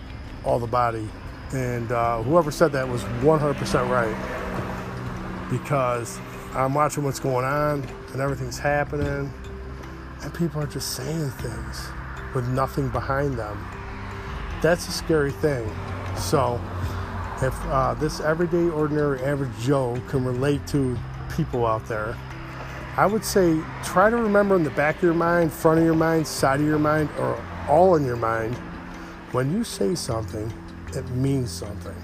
all 0.45 0.59
the 0.59 0.67
body. 0.67 1.09
And 1.53 1.91
uh, 1.91 2.21
whoever 2.23 2.51
said 2.51 2.71
that 2.73 2.87
was 2.87 3.03
100% 3.03 3.89
right. 3.89 5.49
Because 5.49 6.19
I'm 6.53 6.73
watching 6.73 7.03
what's 7.03 7.19
going 7.19 7.45
on 7.45 7.87
and 8.11 8.21
everything's 8.21 8.57
happening, 8.57 9.31
and 10.21 10.33
people 10.33 10.61
are 10.61 10.67
just 10.67 10.95
saying 10.95 11.29
things 11.31 11.87
with 12.33 12.47
nothing 12.49 12.89
behind 12.89 13.37
them. 13.37 13.57
That's 14.61 14.87
a 14.87 14.91
scary 14.91 15.31
thing. 15.31 15.69
So, 16.17 16.59
if 17.41 17.53
uh, 17.67 17.93
this 17.93 18.19
everyday, 18.19 18.69
ordinary, 18.69 19.21
average 19.21 19.51
Joe 19.59 20.01
can 20.07 20.25
relate 20.25 20.65
to 20.67 20.97
people 21.35 21.65
out 21.65 21.87
there, 21.87 22.17
I 22.97 23.05
would 23.05 23.23
say 23.23 23.61
try 23.83 24.09
to 24.09 24.17
remember 24.17 24.55
in 24.55 24.63
the 24.63 24.71
back 24.71 24.95
of 24.97 25.03
your 25.03 25.13
mind, 25.13 25.53
front 25.53 25.79
of 25.79 25.85
your 25.85 25.93
mind, 25.93 26.27
side 26.27 26.59
of 26.59 26.65
your 26.65 26.79
mind, 26.79 27.09
or 27.19 27.39
all 27.69 27.95
in 27.95 28.05
your 28.05 28.15
mind, 28.15 28.55
when 29.31 29.53
you 29.53 29.63
say 29.63 29.93
something, 29.93 30.51
it 30.95 31.09
means 31.11 31.51
something. 31.51 31.95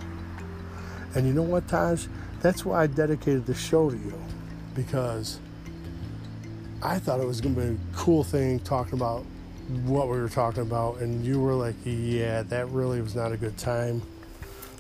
And 1.16 1.28
you 1.28 1.34
know 1.34 1.44
what, 1.44 1.68
Taj? 1.68 2.08
That's 2.42 2.66
why 2.66 2.84
I 2.84 2.88
dedicated 2.88 3.46
the 3.46 3.54
show 3.54 3.90
to 3.90 3.96
you, 3.96 4.13
because 4.75 5.40
I 6.82 7.00
thought 7.00 7.20
it 7.20 7.28
was 7.28 7.40
going 7.40 7.56
to 7.56 7.62
be 7.62 7.68
a 7.68 7.78
cool 7.96 8.24
thing 8.24 8.60
talking 8.60 8.96
about 8.96 9.24
what 9.86 10.10
we 10.10 10.20
were 10.20 10.30
talking 10.30 10.63
about, 10.63 10.98
and 10.98 11.25
you 11.25 11.40
were 11.40 11.54
like, 11.54 11.75
yeah, 11.86 12.42
that 12.44 12.68
really 12.70 13.02
was 13.02 13.16
not 13.16 13.32
a 13.32 13.38
good 13.38 13.58
time 13.58 14.02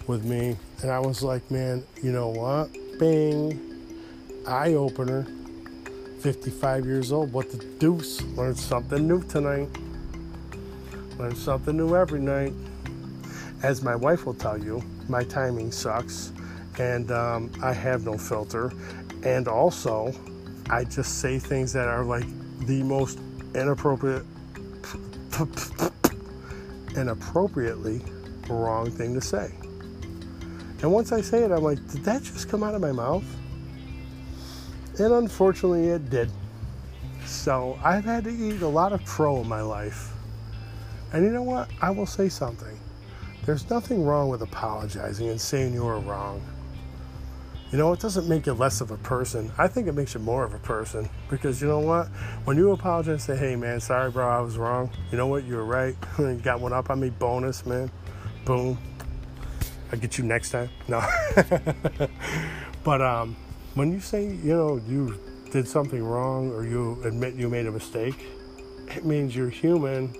with 0.07 0.25
me. 0.25 0.57
And 0.81 0.91
I 0.91 0.99
was 0.99 1.23
like, 1.23 1.49
man, 1.49 1.83
you 2.01 2.11
know 2.11 2.27
what? 2.27 2.69
Bing, 2.99 3.59
eye 4.45 4.73
opener. 4.73 5.25
55 6.19 6.85
years 6.85 7.11
old. 7.11 7.33
What 7.33 7.51
the 7.51 7.57
deuce? 7.79 8.21
Learned 8.21 8.57
something 8.57 9.05
new 9.05 9.21
tonight. 9.23 9.67
Learned 11.17 11.37
something 11.37 11.75
new 11.75 11.95
every 11.95 12.21
night. 12.21 12.53
As 13.63 13.81
my 13.81 13.95
wife 13.95 14.25
will 14.25 14.33
tell 14.33 14.57
you, 14.61 14.83
my 15.07 15.23
timing 15.23 15.71
sucks, 15.71 16.33
and 16.79 17.09
um, 17.11 17.49
I 17.63 17.71
have 17.71 18.03
no 18.03 18.17
filter. 18.17 18.73
And 19.23 19.47
also, 19.47 20.13
I 20.69 20.83
just 20.83 21.19
say 21.19 21.39
things 21.39 21.71
that 21.71 21.87
are 21.87 22.03
like 22.03 22.25
the 22.65 22.83
most 22.83 23.19
inappropriate 23.55 24.25
inappropriately 26.95 28.01
wrong 28.49 28.91
thing 28.91 29.13
to 29.13 29.21
say. 29.21 29.51
And 30.81 30.91
once 30.91 31.11
I 31.11 31.21
say 31.21 31.43
it, 31.43 31.51
I'm 31.51 31.63
like, 31.63 31.79
did 31.91 32.03
that 32.03 32.21
just 32.23 32.49
come 32.49 32.63
out 32.63 32.75
of 32.75 32.81
my 32.81 32.91
mouth? 32.91 33.23
And 34.99 35.13
unfortunately, 35.13 35.87
it 35.87 36.09
did. 36.09 36.29
So 37.25 37.79
I've 37.83 38.03
had 38.03 38.25
to 38.25 38.29
eat 38.29 38.61
a 38.61 38.67
lot 38.67 38.91
of 38.91 39.03
crow 39.05 39.39
in 39.39 39.47
my 39.47 39.61
life. 39.61 40.11
And 41.13 41.23
you 41.23 41.31
know 41.31 41.43
what? 41.43 41.69
I 41.81 41.89
will 41.89 42.05
say 42.05 42.27
something. 42.27 42.77
There's 43.45 43.69
nothing 43.69 44.05
wrong 44.05 44.29
with 44.29 44.41
apologizing 44.41 45.27
and 45.27 45.39
saying 45.39 45.73
you 45.73 45.83
were 45.83 45.99
wrong. 45.99 46.41
You 47.73 47.77
know, 47.77 47.91
it 47.91 47.99
doesn't 47.99 48.29
make 48.29 48.45
you 48.45 48.53
less 48.53 48.79
of 48.79 48.91
a 48.91 48.97
person. 48.97 49.51
I 49.57 49.67
think 49.67 49.87
it 49.87 49.93
makes 49.93 50.13
you 50.13 50.21
more 50.21 50.45
of 50.45 50.53
a 50.53 50.59
person. 50.59 51.09
Because 51.29 51.61
you 51.61 51.67
know 51.67 51.79
what? 51.79 52.07
When 52.45 52.55
you 52.55 52.71
apologize 52.71 53.09
and 53.09 53.21
say, 53.21 53.35
hey 53.35 53.55
man, 53.57 53.81
sorry 53.81 54.11
bro, 54.11 54.29
I 54.29 54.39
was 54.39 54.57
wrong. 54.57 54.91
You 55.11 55.17
know 55.17 55.27
what? 55.27 55.43
You 55.43 55.55
were 55.55 55.65
right. 55.65 55.95
you 56.19 56.35
got 56.35 56.61
one 56.61 56.71
up 56.71 56.89
on 56.89 57.01
me. 57.01 57.09
Bonus, 57.09 57.65
man. 57.65 57.91
Boom. 58.45 58.77
I'll 59.91 59.99
get 59.99 60.17
you 60.17 60.23
next 60.23 60.51
time. 60.51 60.69
No. 60.87 61.03
but 62.83 63.01
um, 63.01 63.35
when 63.73 63.91
you 63.91 63.99
say, 63.99 64.23
you 64.27 64.55
know, 64.55 64.81
you 64.87 65.19
did 65.51 65.67
something 65.67 66.01
wrong 66.01 66.49
or 66.51 66.65
you 66.65 67.01
admit 67.03 67.33
you 67.33 67.49
made 67.49 67.65
a 67.65 67.71
mistake, 67.71 68.25
it 68.95 69.03
means 69.03 69.35
you're 69.35 69.49
human 69.49 70.15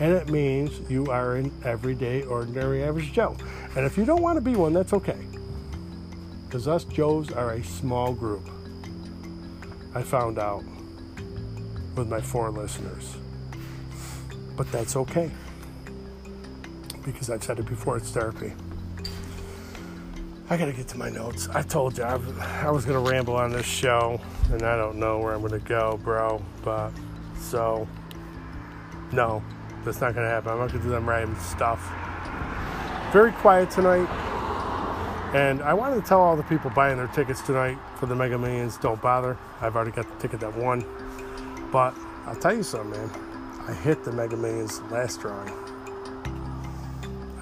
and 0.00 0.14
it 0.14 0.30
means 0.30 0.80
you 0.90 1.06
are 1.06 1.36
an 1.36 1.52
everyday, 1.62 2.22
ordinary, 2.22 2.82
average 2.82 3.12
Joe. 3.12 3.36
And 3.76 3.84
if 3.84 3.98
you 3.98 4.06
don't 4.06 4.22
want 4.22 4.38
to 4.38 4.40
be 4.40 4.56
one, 4.56 4.72
that's 4.72 4.94
okay. 4.94 5.18
Because 6.46 6.66
us 6.66 6.84
Joes 6.84 7.30
are 7.30 7.52
a 7.52 7.62
small 7.62 8.14
group. 8.14 8.48
I 9.94 10.02
found 10.02 10.38
out 10.38 10.64
with 11.94 12.08
my 12.08 12.20
four 12.20 12.50
listeners. 12.50 13.16
But 14.56 14.72
that's 14.72 14.96
okay. 14.96 15.30
Because 17.04 17.28
I've 17.28 17.44
said 17.44 17.58
it 17.58 17.66
before, 17.66 17.98
it's 17.98 18.10
therapy. 18.10 18.54
I 20.48 20.56
gotta 20.56 20.72
get 20.72 20.88
to 20.88 20.98
my 20.98 21.10
notes. 21.10 21.48
I 21.50 21.62
told 21.62 21.96
you 21.98 22.04
I, 22.04 22.18
I 22.62 22.70
was 22.70 22.84
gonna 22.84 23.00
ramble 23.00 23.36
on 23.36 23.52
this 23.52 23.66
show, 23.66 24.20
and 24.50 24.62
I 24.62 24.76
don't 24.76 24.96
know 24.96 25.18
where 25.18 25.34
I'm 25.34 25.42
gonna 25.42 25.58
go, 25.60 26.00
bro. 26.02 26.42
But 26.64 26.90
so, 27.38 27.86
no, 29.12 29.42
that's 29.84 30.00
not 30.00 30.14
gonna 30.14 30.28
happen. 30.28 30.52
I'm 30.52 30.58
not 30.58 30.72
gonna 30.72 30.82
do 30.82 30.90
them 30.90 31.08
random 31.08 31.36
stuff. 31.40 31.80
Very 33.12 33.32
quiet 33.32 33.70
tonight. 33.70 34.08
And 35.34 35.62
I 35.62 35.74
wanted 35.74 36.02
to 36.02 36.08
tell 36.08 36.20
all 36.20 36.36
the 36.36 36.42
people 36.42 36.70
buying 36.70 36.96
their 36.96 37.06
tickets 37.08 37.40
tonight 37.40 37.78
for 37.98 38.06
the 38.06 38.16
Mega 38.16 38.36
Millions 38.36 38.76
don't 38.78 39.00
bother. 39.00 39.38
I've 39.60 39.76
already 39.76 39.92
got 39.92 40.08
the 40.08 40.16
ticket 40.20 40.40
that 40.40 40.56
won. 40.56 40.84
But 41.70 41.94
I'll 42.26 42.34
tell 42.34 42.54
you 42.54 42.64
something, 42.64 42.90
man. 42.90 43.10
I 43.68 43.72
hit 43.72 44.02
the 44.04 44.10
Mega 44.10 44.36
Millions 44.36 44.80
last 44.90 45.20
drawing. 45.20 45.52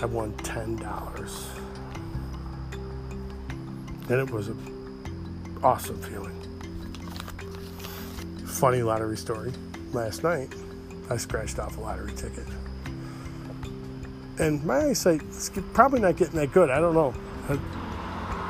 I 0.00 0.04
won 0.04 0.33
$10. 0.35 1.61
And 4.11 4.21
it 4.21 4.30
was 4.30 4.49
an 4.49 5.59
awesome 5.62 6.00
feeling. 6.02 6.35
Funny 8.45 8.83
lottery 8.83 9.16
story. 9.16 9.52
Last 9.92 10.23
night, 10.23 10.52
I 11.11 11.17
scratched 11.17 11.59
off 11.59 11.79
a 11.79 11.81
lottery 11.81 12.12
ticket. 12.12 12.45
And 14.38 14.65
my 14.65 14.87
eyesight 14.87 15.23
is 15.23 15.50
probably 15.73 16.00
not 16.00 16.17
getting 16.17 16.37
that 16.37 16.53
good. 16.53 16.71
I 16.71 16.81
don't 16.81 16.95
know. 16.95 17.15
Uh, 17.49 17.57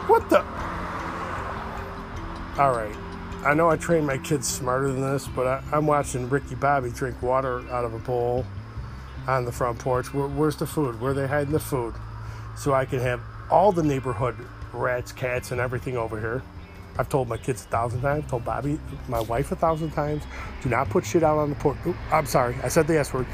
what 0.07 0.29
the? 0.29 0.41
All 2.61 2.73
right. 2.73 2.95
I 3.45 3.55
know 3.55 3.71
I 3.71 3.77
train 3.77 4.05
my 4.05 4.19
kids 4.19 4.49
smarter 4.49 4.91
than 4.91 5.01
this, 5.01 5.29
but 5.29 5.47
I, 5.47 5.63
am 5.77 5.87
watching 5.87 6.29
Ricky 6.29 6.57
Bobby 6.57 6.91
drink 6.91 7.23
water 7.23 7.61
out 7.71 7.85
of 7.85 7.95
a 7.95 7.99
bowl 8.01 8.45
on 9.29 9.45
the 9.45 9.53
front 9.53 9.79
porch. 9.79 10.13
Where, 10.13 10.27
where's 10.27 10.57
the 10.57 10.67
food? 10.67 11.01
Where 11.01 11.13
are 11.13 11.15
they 11.15 11.29
hiding 11.29 11.53
the 11.53 11.61
food? 11.61 11.95
So 12.57 12.75
I 12.75 12.85
can 12.85 12.99
have 12.99 13.21
all 13.51 13.71
the 13.71 13.85
neighborhood 13.85 14.37
rats, 14.73 15.13
cats, 15.13 15.53
and 15.53 15.61
everything 15.61 15.97
over 15.97 16.19
here. 16.19 16.43
I've 16.99 17.09
told 17.09 17.29
my 17.29 17.37
kids 17.37 17.65
a 17.65 17.69
thousand 17.69 18.03
times, 18.03 18.29
told 18.29 18.45
Bobby, 18.45 18.79
my 19.09 19.21
wife 19.21 19.53
a 19.53 19.57
thousand 19.57 19.93
times, 19.93 20.25
do 20.63 20.69
not 20.69 20.91
put 20.91 21.07
shit 21.07 21.23
out 21.23 21.39
on 21.39 21.51
the 21.51 21.57
porch. 21.57 21.79
I'm 22.11 22.27
sorry, 22.27 22.57
I 22.65 22.69
said 22.69 22.89
the 22.89 22.99
S 22.99 23.15
word. 23.15 23.27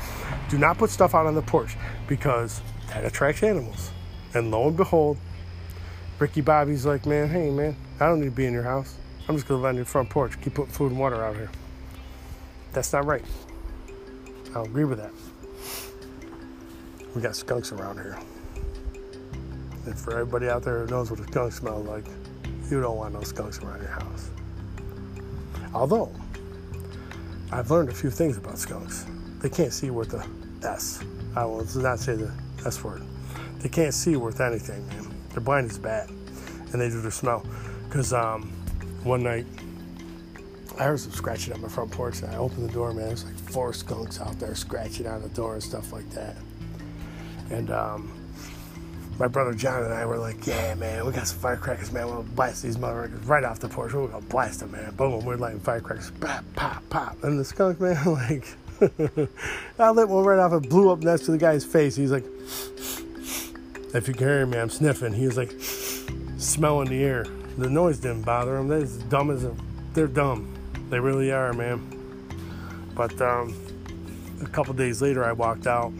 Do 0.51 0.59
not 0.59 0.77
put 0.77 0.91
stuff 0.91 1.15
out 1.15 1.27
on 1.27 1.35
the 1.35 1.43
porch 1.43 1.77
because 2.07 2.61
that 2.89 3.05
attracts 3.05 3.43
animals. 3.43 3.91
And 4.35 4.51
lo 4.51 4.69
and 4.69 4.77
behold, 4.77 5.17
Ricky 6.19 6.43
Bobby's 6.43 6.85
like, 6.85 7.07
man, 7.07 7.29
hey, 7.29 7.51
man, 7.51 7.75
I 8.01 8.07
don't 8.07 8.21
need 8.21 8.27
to 8.27 8.31
be 8.33 8.45
in 8.45 8.53
your 8.53 8.63
house. 8.63 8.97
I'm 9.29 9.37
just 9.37 9.47
to 9.47 9.55
live 9.55 9.65
on 9.65 9.77
your 9.77 9.87
front 9.87 10.11
porch. 10.11 10.39
Keep 10.43 10.55
putting 10.55 10.73
food 10.73 10.91
and 10.91 11.01
water 11.01 11.25
out 11.25 11.35
here. 11.35 11.51
That's 12.73 12.93
not 12.93 13.07
right. 13.07 13.25
I 14.51 14.55
don't 14.55 14.67
agree 14.67 14.85
with 14.85 14.99
that. 14.99 15.13
We 17.15 17.23
got 17.23 17.35
skunks 17.35 17.73
around 17.73 17.97
here. 17.97 18.19
And 19.87 19.99
for 19.99 20.13
everybody 20.13 20.49
out 20.49 20.63
there 20.63 20.85
who 20.85 20.91
knows 20.91 21.11
what 21.11 21.21
a 21.21 21.25
skunk 21.25 21.53
smells 21.53 21.87
like, 21.87 22.05
you 22.71 22.81
don't 22.81 22.97
want 22.97 23.15
no 23.15 23.23
skunks 23.23 23.59
around 23.61 23.81
your 23.81 23.91
house. 23.91 24.31
Although, 25.73 26.13
I've 27.53 27.71
learned 27.71 27.89
a 27.89 27.95
few 27.95 28.11
things 28.11 28.37
about 28.37 28.59
skunks. 28.59 29.07
They 29.41 29.49
can't 29.49 29.73
see 29.73 29.91
worth 29.91 30.11
the 30.11 30.27
S. 30.67 31.05
I 31.37 31.45
will 31.45 31.67
not 31.77 31.99
say 31.99 32.15
the 32.15 32.33
S 32.65 32.83
word. 32.83 33.03
They 33.59 33.69
can't 33.69 33.95
see 33.95 34.17
worth 34.17 34.41
anything, 34.41 34.87
man. 34.89 35.15
They're 35.31 35.41
blind 35.41 35.71
as 35.71 35.79
bat, 35.79 36.09
and 36.09 36.81
they 36.81 36.89
do 36.89 37.01
their 37.01 37.11
smell. 37.11 37.45
Because 37.85 38.13
um, 38.13 38.53
one 39.03 39.23
night, 39.23 39.47
I 40.79 40.85
heard 40.85 41.01
some 41.01 41.13
scratching 41.13 41.53
on 41.53 41.61
my 41.61 41.69
front 41.69 41.91
porch, 41.91 42.23
and 42.23 42.31
I 42.33 42.37
opened 42.37 42.69
the 42.69 42.73
door, 42.73 42.93
man. 42.93 43.09
There's 43.09 43.25
like 43.25 43.37
four 43.37 43.73
skunks 43.73 44.21
out 44.21 44.39
there 44.41 44.55
scratching 44.55 45.07
on 45.07 45.23
the 45.23 45.29
door 45.29 45.55
and 45.55 45.63
stuff 45.63 45.93
like 45.93 46.09
that. 46.11 46.37
And 47.51 47.71
um, 47.71 48.13
my 49.19 49.29
brother 49.29 49.55
John 49.55 49.85
and 49.85 49.95
I 49.95 50.05
were 50.07 50.19
like, 50.19 50.47
yeah, 50.47 50.75
man, 50.75 51.07
we 51.07 51.13
got 51.13 51.27
some 51.27 51.39
firecrackers, 51.39 51.93
man. 51.93 52.07
We'll 52.07 52.23
blast 52.23 52.63
these 52.63 52.77
motherfuckers 52.77 53.29
right 53.29 53.45
off 53.45 53.61
the 53.61 53.69
porch. 53.69 53.93
We're 53.93 54.09
gonna 54.09 54.25
blast 54.27 54.61
them, 54.61 54.73
man. 54.73 54.95
Boom, 54.95 55.25
we're 55.25 55.37
lighting 55.37 55.61
firecrackers, 55.61 56.11
pop, 56.21 56.45
pop, 56.57 56.83
pop. 56.91 57.23
And 57.23 57.39
the 57.39 57.45
skunk, 57.45 57.81
man, 57.81 58.05
like, 58.07 58.47
I 59.79 59.91
lit 59.91 60.09
one 60.09 60.25
right 60.25 60.39
off 60.39 60.53
and 60.53 60.69
blew 60.69 60.91
up 60.91 61.01
next 61.01 61.27
to 61.27 61.31
the 61.31 61.39
guy's 61.39 61.65
face. 61.65 61.95
He's 61.95 62.11
like, 62.11 62.25
if 63.95 64.09
you 64.09 64.15
can 64.15 64.27
hear 64.27 64.47
me, 64.47 64.59
I'm 64.59 64.71
sniffing. 64.71 65.13
He 65.13 65.27
was 65.27 65.37
like, 65.37 65.55
smelling 66.39 66.89
the 66.89 67.05
air. 67.05 67.25
The 67.57 67.71
noise 67.71 67.99
didn't 68.01 68.23
bother 68.23 68.57
him. 68.57 68.67
They're 68.67 68.79
as 68.79 68.99
dumb 69.05 69.31
as 69.31 69.45
a, 69.45 69.55
they're 69.93 70.09
dumb. 70.09 70.53
They 70.91 70.99
really 70.99 71.31
are, 71.31 71.53
man. 71.53 71.91
But 72.97 73.21
um, 73.23 73.55
a 74.43 74.47
couple 74.47 74.75
days 74.75 75.01
later, 75.01 75.25
I 75.25 75.33
walked 75.33 75.69
out 75.69 75.93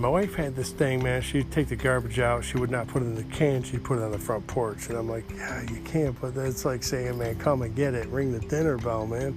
my 0.00 0.08
wife 0.08 0.34
had 0.34 0.56
this 0.56 0.70
thing, 0.70 1.02
man. 1.02 1.20
She'd 1.20 1.50
take 1.50 1.68
the 1.68 1.76
garbage 1.76 2.18
out. 2.18 2.42
She 2.42 2.56
would 2.56 2.70
not 2.70 2.88
put 2.88 3.02
it 3.02 3.06
in 3.06 3.14
the 3.14 3.24
can. 3.24 3.62
She'd 3.62 3.84
put 3.84 3.98
it 3.98 4.02
on 4.02 4.12
the 4.12 4.18
front 4.18 4.46
porch. 4.46 4.88
And 4.88 4.96
I'm 4.96 5.08
like, 5.08 5.30
yeah, 5.30 5.62
you 5.70 5.80
can't. 5.82 6.18
But 6.20 6.34
that's 6.34 6.64
like 6.64 6.82
saying, 6.82 7.18
man, 7.18 7.38
come 7.38 7.62
and 7.62 7.74
get 7.74 7.94
it. 7.94 8.08
Ring 8.08 8.32
the 8.32 8.40
dinner 8.40 8.78
bell, 8.78 9.06
man. 9.06 9.36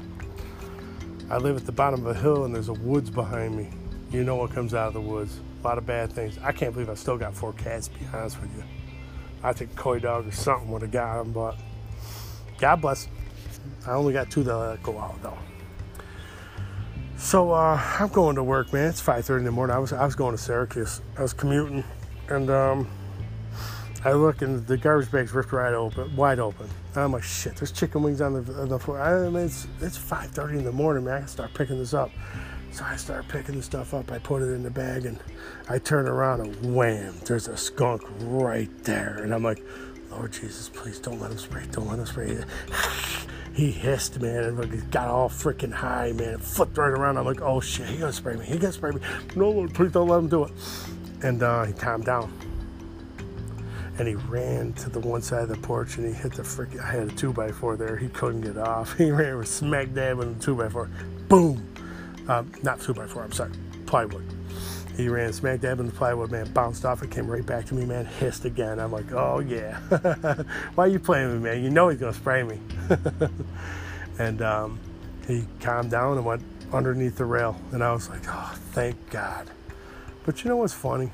I 1.30 1.38
live 1.38 1.58
at 1.58 1.66
the 1.66 1.72
bottom 1.72 2.06
of 2.06 2.16
a 2.16 2.20
hill 2.20 2.46
and 2.46 2.56
there's 2.56 2.70
a 2.70 2.74
woods 2.74 3.10
behind 3.10 3.58
me. 3.58 3.70
You 4.12 4.24
know 4.24 4.36
what 4.36 4.52
comes 4.52 4.74
out 4.74 4.88
of 4.88 4.94
the 4.94 5.02
woods. 5.02 5.40
A 5.64 5.68
lot 5.68 5.78
of 5.78 5.86
bad 5.86 6.14
things. 6.14 6.38
I 6.42 6.52
can't 6.52 6.74
believe 6.74 6.90
I 6.90 6.94
still 6.94 7.18
got 7.18 7.34
four 7.34 7.54
cats, 7.54 7.88
to 7.88 8.00
be 8.00 8.06
honest 8.14 8.40
with 8.40 8.56
you. 8.56 8.64
I 9.44 9.52
think 9.52 9.76
coydog 9.76 10.28
or 10.28 10.32
something 10.32 10.72
would 10.72 10.84
have 10.84 10.92
got 10.92 11.18
them, 11.18 11.34
but 11.34 11.58
God 12.58 12.82
bless. 12.82 13.08
I 13.86 13.92
only 13.92 14.14
got 14.14 14.30
two 14.30 14.44
that 14.44 14.56
let 14.56 14.84
go 14.84 14.98
out, 14.98 15.22
though. 15.22 15.38
So 17.18 17.52
uh, 17.52 17.82
I'm 18.00 18.10
going 18.10 18.36
to 18.36 18.44
work, 18.44 18.74
man. 18.74 18.90
It's 18.90 19.02
5:30 19.02 19.40
in 19.40 19.44
the 19.46 19.52
morning. 19.52 19.76
I 19.76 19.80
was 19.80 19.94
I 19.94 20.06
was 20.06 20.16
going 20.16 20.36
to 20.36 20.42
Syracuse. 20.42 21.02
I 21.18 21.22
was 21.22 21.34
commuting, 21.34 21.84
and 22.30 22.50
um, 22.50 22.90
I 24.04 24.12
look 24.14 24.42
and 24.42 24.66
the 24.68 24.78
garbage 24.78 25.12
bag's 25.12 25.32
ripped 25.34 25.54
right 25.54 25.74
open, 25.74 26.16
wide 26.16 26.40
open. 26.40 26.68
I'm 26.96 27.12
like, 27.12 27.24
shit. 27.24 27.56
There's 27.56 27.72
chicken 27.72 28.04
wings 28.04 28.22
on 28.22 28.34
the 28.34 28.62
on 28.62 28.70
the 28.70 28.80
floor. 28.80 29.00
I 29.00 29.30
mean, 29.30 29.46
it's 29.46 29.68
it's 29.82 29.98
5:30 29.98 30.60
in 30.60 30.64
the 30.64 30.72
morning, 30.72 31.06
man. 31.06 31.16
I 31.16 31.20
can 31.20 31.28
start 31.28 31.54
picking 31.54 31.78
this 31.78 31.94
up. 31.94 32.12
So 32.72 32.84
I 32.84 32.96
start 32.96 33.28
picking 33.28 33.56
the 33.56 33.64
stuff 33.64 33.94
up. 33.94 34.12
I 34.12 34.18
put 34.18 34.42
it 34.42 34.48
in 34.48 34.64
the 34.64 34.72
bag, 34.72 35.06
and 35.06 35.20
I 35.70 35.78
turn 35.78 36.08
around 36.08 36.42
and 36.42 36.76
wham! 36.76 37.16
There's 37.24 37.48
a 37.48 37.56
skunk 37.56 38.02
right 38.20 38.72
there, 38.84 39.20
and 39.22 39.32
I'm 39.32 39.44
like, 39.44 39.64
Lord 40.10 40.34
Jesus, 40.34 40.70
please 40.70 41.00
don't 41.00 41.20
let 41.22 41.32
him 41.32 41.38
spray. 41.38 41.66
Don't 41.72 41.88
let 41.88 42.00
him 42.00 42.06
spray. 42.08 42.44
He 43.54 43.70
hissed, 43.72 44.20
man, 44.20 44.44
and 44.44 44.74
he 44.74 44.80
got 44.90 45.08
all 45.08 45.30
freaking 45.30 45.72
high, 45.72 46.12
man, 46.12 46.40
flipped 46.40 46.76
right 46.78 46.90
around. 46.90 47.18
I'm 47.18 47.26
like, 47.26 47.42
oh 47.42 47.60
shit, 47.60 47.88
he 47.88 47.98
gonna 47.98 48.12
spray 48.12 48.36
me. 48.36 48.46
He 48.46 48.58
gonna 48.58 48.74
spray 48.74 48.92
me. 48.92 49.02
No, 49.36 49.68
please 49.68 49.92
don't 49.92 50.08
let 50.08 50.18
him 50.18 50.28
do 50.28 50.46
it. 50.46 50.52
And 51.22 51.44
uh, 51.44 51.64
he 51.66 51.74
calmed 51.74 52.06
down. 52.06 52.34
And 54.00 54.08
he 54.08 54.16
ran 54.16 54.74
to 54.74 54.90
the 54.90 55.00
one 55.00 55.22
side 55.22 55.44
of 55.44 55.50
the 55.50 55.58
porch 55.58 55.98
and 55.98 56.08
he 56.08 56.14
hit 56.14 56.34
the 56.34 56.42
freaking. 56.42 56.82
I 56.82 56.92
had 56.92 57.04
a 57.04 57.12
two 57.12 57.32
by 57.32 57.52
four 57.52 57.78
there. 57.78 57.96
He 57.96 58.08
couldn't 58.10 58.42
get 58.42 58.58
off. 58.58 58.98
He 58.98 59.12
ran 59.12 59.46
smack 59.46 59.94
dab 59.94 60.20
in 60.20 60.36
the 60.36 60.44
two 60.44 60.56
by 60.56 60.68
four. 60.68 60.90
Boom. 61.30 61.64
Um, 62.28 62.52
not 62.64 62.82
two 62.82 62.96
by 62.96 63.06
four. 63.06 63.24
I'm 63.24 63.32
sorry. 63.32 63.52
Plywood. 63.86 64.26
He 64.96 65.10
ran 65.10 65.34
smack 65.34 65.62
dab 65.62 65.80
in 65.80 65.88
the 65.88 65.92
plywood, 65.92 66.32
man, 66.32 66.52
bounced 66.52 66.86
off, 66.86 67.02
it 67.02 67.10
came 67.10 67.26
right 67.28 67.46
back 67.46 67.66
to 67.68 67.74
me, 67.74 67.86
man, 67.86 68.06
hissed 68.06 68.46
again. 68.46 68.80
I'm 68.80 68.92
like, 68.92 69.12
oh 69.12 69.40
yeah. 69.40 69.78
Why 70.76 70.86
are 70.86 70.88
you 70.88 71.00
playing 71.00 71.30
with 71.30 71.38
me, 71.38 71.50
man? 71.50 71.64
You 71.64 71.72
know 71.72 71.90
he's 71.90 72.00
gonna 72.00 72.14
spray 72.14 72.44
me. 72.44 72.60
and 74.20 74.42
um, 74.44 74.80
he 75.28 75.46
calmed 75.60 75.90
down 75.90 76.18
and 76.18 76.26
went 76.26 76.44
underneath 76.72 77.18
the 77.18 77.26
rail. 77.26 77.60
And 77.72 77.84
I 77.84 77.92
was 77.92 78.10
like, 78.10 78.22
oh, 78.28 78.54
thank 78.72 79.10
God. 79.10 79.50
But 80.26 80.44
you 80.44 80.50
know 80.50 80.58
what's 80.58 80.74
funny? 80.74 81.12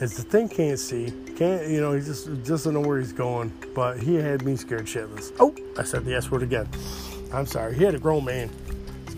Is 0.00 0.16
the 0.16 0.22
thing 0.22 0.48
can't 0.48 0.78
see, 0.78 1.12
can't 1.36 1.68
you 1.68 1.80
know? 1.80 1.92
He 1.92 2.00
just 2.00 2.44
doesn't 2.44 2.74
know 2.74 2.80
where 2.80 2.98
he's 2.98 3.12
going. 3.12 3.52
But 3.74 3.98
he 3.98 4.16
had 4.16 4.44
me 4.44 4.56
scared 4.56 4.86
shitless. 4.86 5.32
Oh, 5.38 5.54
I 5.78 5.84
said 5.84 6.04
the 6.04 6.14
S 6.14 6.30
word 6.30 6.42
again. 6.42 6.68
I'm 7.32 7.46
sorry. 7.46 7.74
He 7.74 7.84
had 7.84 7.94
a 7.94 7.98
grown 7.98 8.24
man 8.24 8.50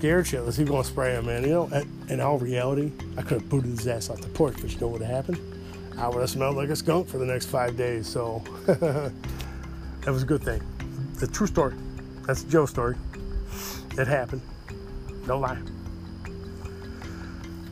scared 0.05 0.27
shitless. 0.27 0.59
He 0.59 0.64
gonna 0.64 0.85
spray 0.85 1.14
him, 1.14 1.25
man. 1.25 1.45
You 1.45 1.49
know, 1.49 1.83
in 2.11 2.21
all 2.21 2.37
reality, 2.38 2.93
I 3.17 3.23
could 3.23 3.40
have 3.40 3.49
booted 3.49 3.71
his 3.71 3.87
ass 3.87 4.11
off 4.11 4.21
the 4.21 4.29
porch, 4.29 4.55
but 4.61 4.71
you 4.71 4.79
know 4.79 4.88
what 4.88 5.01
happened? 5.01 5.40
I 5.97 6.09
would 6.09 6.21
have 6.21 6.29
smelled 6.29 6.57
like 6.57 6.69
a 6.69 6.77
skunk 6.77 7.09
for 7.09 7.17
the 7.17 7.25
next 7.25 7.47
five 7.47 7.79
days. 7.79 8.07
So 8.07 8.43
that 8.67 9.12
was 10.07 10.23
a 10.23 10.27
good 10.27 10.43
thing. 10.43 10.61
The 11.21 11.27
true 11.27 11.47
story. 11.47 11.75
That's 12.27 12.45
Joe's 12.45 12.69
story. 12.69 12.97
It 13.97 14.07
happened. 14.07 14.43
No 15.27 15.38
lie. 15.38 15.57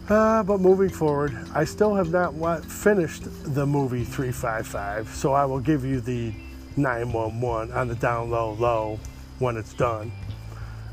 Uh, 0.09 0.43
but 0.43 0.59
moving 0.59 0.89
forward, 0.89 1.37
I 1.53 1.65
still 1.65 1.95
have 1.95 2.13
not 2.13 2.65
finished 2.65 3.25
the 3.55 3.67
movie 3.67 4.05
355, 4.05 5.11
so 5.11 5.35
I 5.35 5.45
will 5.45 5.61
give 5.61 5.85
you 5.85 6.01
the 6.01 6.33
911 6.79 7.77
on 7.77 7.89
the 7.89 7.95
down 7.95 8.31
low 8.31 8.55
low 8.55 8.99
when 9.39 9.59
it's 9.59 9.75
done. 9.75 10.11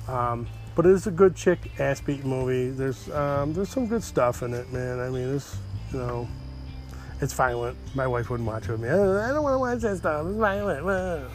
Um, 0.10 0.46
but 0.80 0.86
it 0.86 0.94
is 0.94 1.08
a 1.08 1.12
good 1.12 1.36
chick 1.36 1.78
ass 1.78 2.00
beat 2.00 2.24
movie. 2.24 2.70
There's 2.70 3.10
um, 3.10 3.52
there's 3.52 3.68
some 3.68 3.86
good 3.86 4.02
stuff 4.02 4.44
in 4.44 4.54
it, 4.54 4.72
man. 4.72 5.02
I 5.02 5.10
mean, 5.10 5.36
it's 5.36 5.58
you 5.92 6.00
know, 6.00 6.26
it's 7.20 7.34
violent. 7.34 7.78
My 7.96 8.08
wife 8.08 8.30
wouldn't 8.30 8.48
watch 8.48 8.70
it 8.70 8.72
with 8.72 8.80
me. 8.80 8.88
I 8.88 8.94
don't 8.94 9.44
want 9.44 9.56
to 9.56 9.60
watch 9.60 9.80
that 9.80 9.98
stuff. 9.98 10.26
It's 10.26 10.38
violent. 10.38 11.30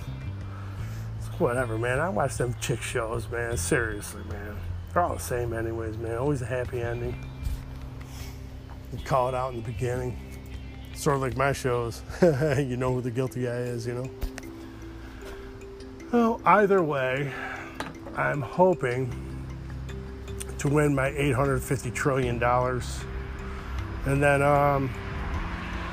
It's 1.19 1.27
whatever, 1.39 1.77
man. 1.77 2.01
I 2.01 2.09
watch 2.09 2.39
them 2.39 2.57
chick 2.59 2.81
shows, 2.81 3.29
man. 3.31 3.59
Seriously, 3.59 4.23
man. 4.31 4.57
They're 4.95 5.03
all 5.03 5.17
the 5.17 5.21
same, 5.21 5.53
anyways, 5.53 5.99
man. 5.99 6.17
Always 6.17 6.41
a 6.41 6.47
happy 6.47 6.81
ending. 6.81 7.15
You 8.95 9.05
call 9.05 9.29
it 9.29 9.35
out 9.35 9.53
in 9.53 9.63
the 9.63 9.71
beginning. 9.71 10.17
Sort 10.95 11.17
of 11.17 11.23
like 11.23 11.37
my 11.37 11.53
shows. 11.53 12.01
you 12.23 12.79
know 12.79 12.95
who 12.95 13.03
the 13.03 13.11
guilty 13.11 13.43
guy 13.43 13.59
is, 13.59 13.87
you 13.87 13.93
know. 13.93 14.11
Well, 16.11 16.41
either 16.47 16.83
way, 16.83 17.31
I'm 18.17 18.41
hoping 18.41 19.24
to 20.65 20.71
win 20.71 20.95
my 20.95 21.09
850 21.09 21.91
trillion 21.91 22.39
dollars, 22.39 23.01
and 24.07 24.23
then 24.23 24.41
um, 24.41 24.91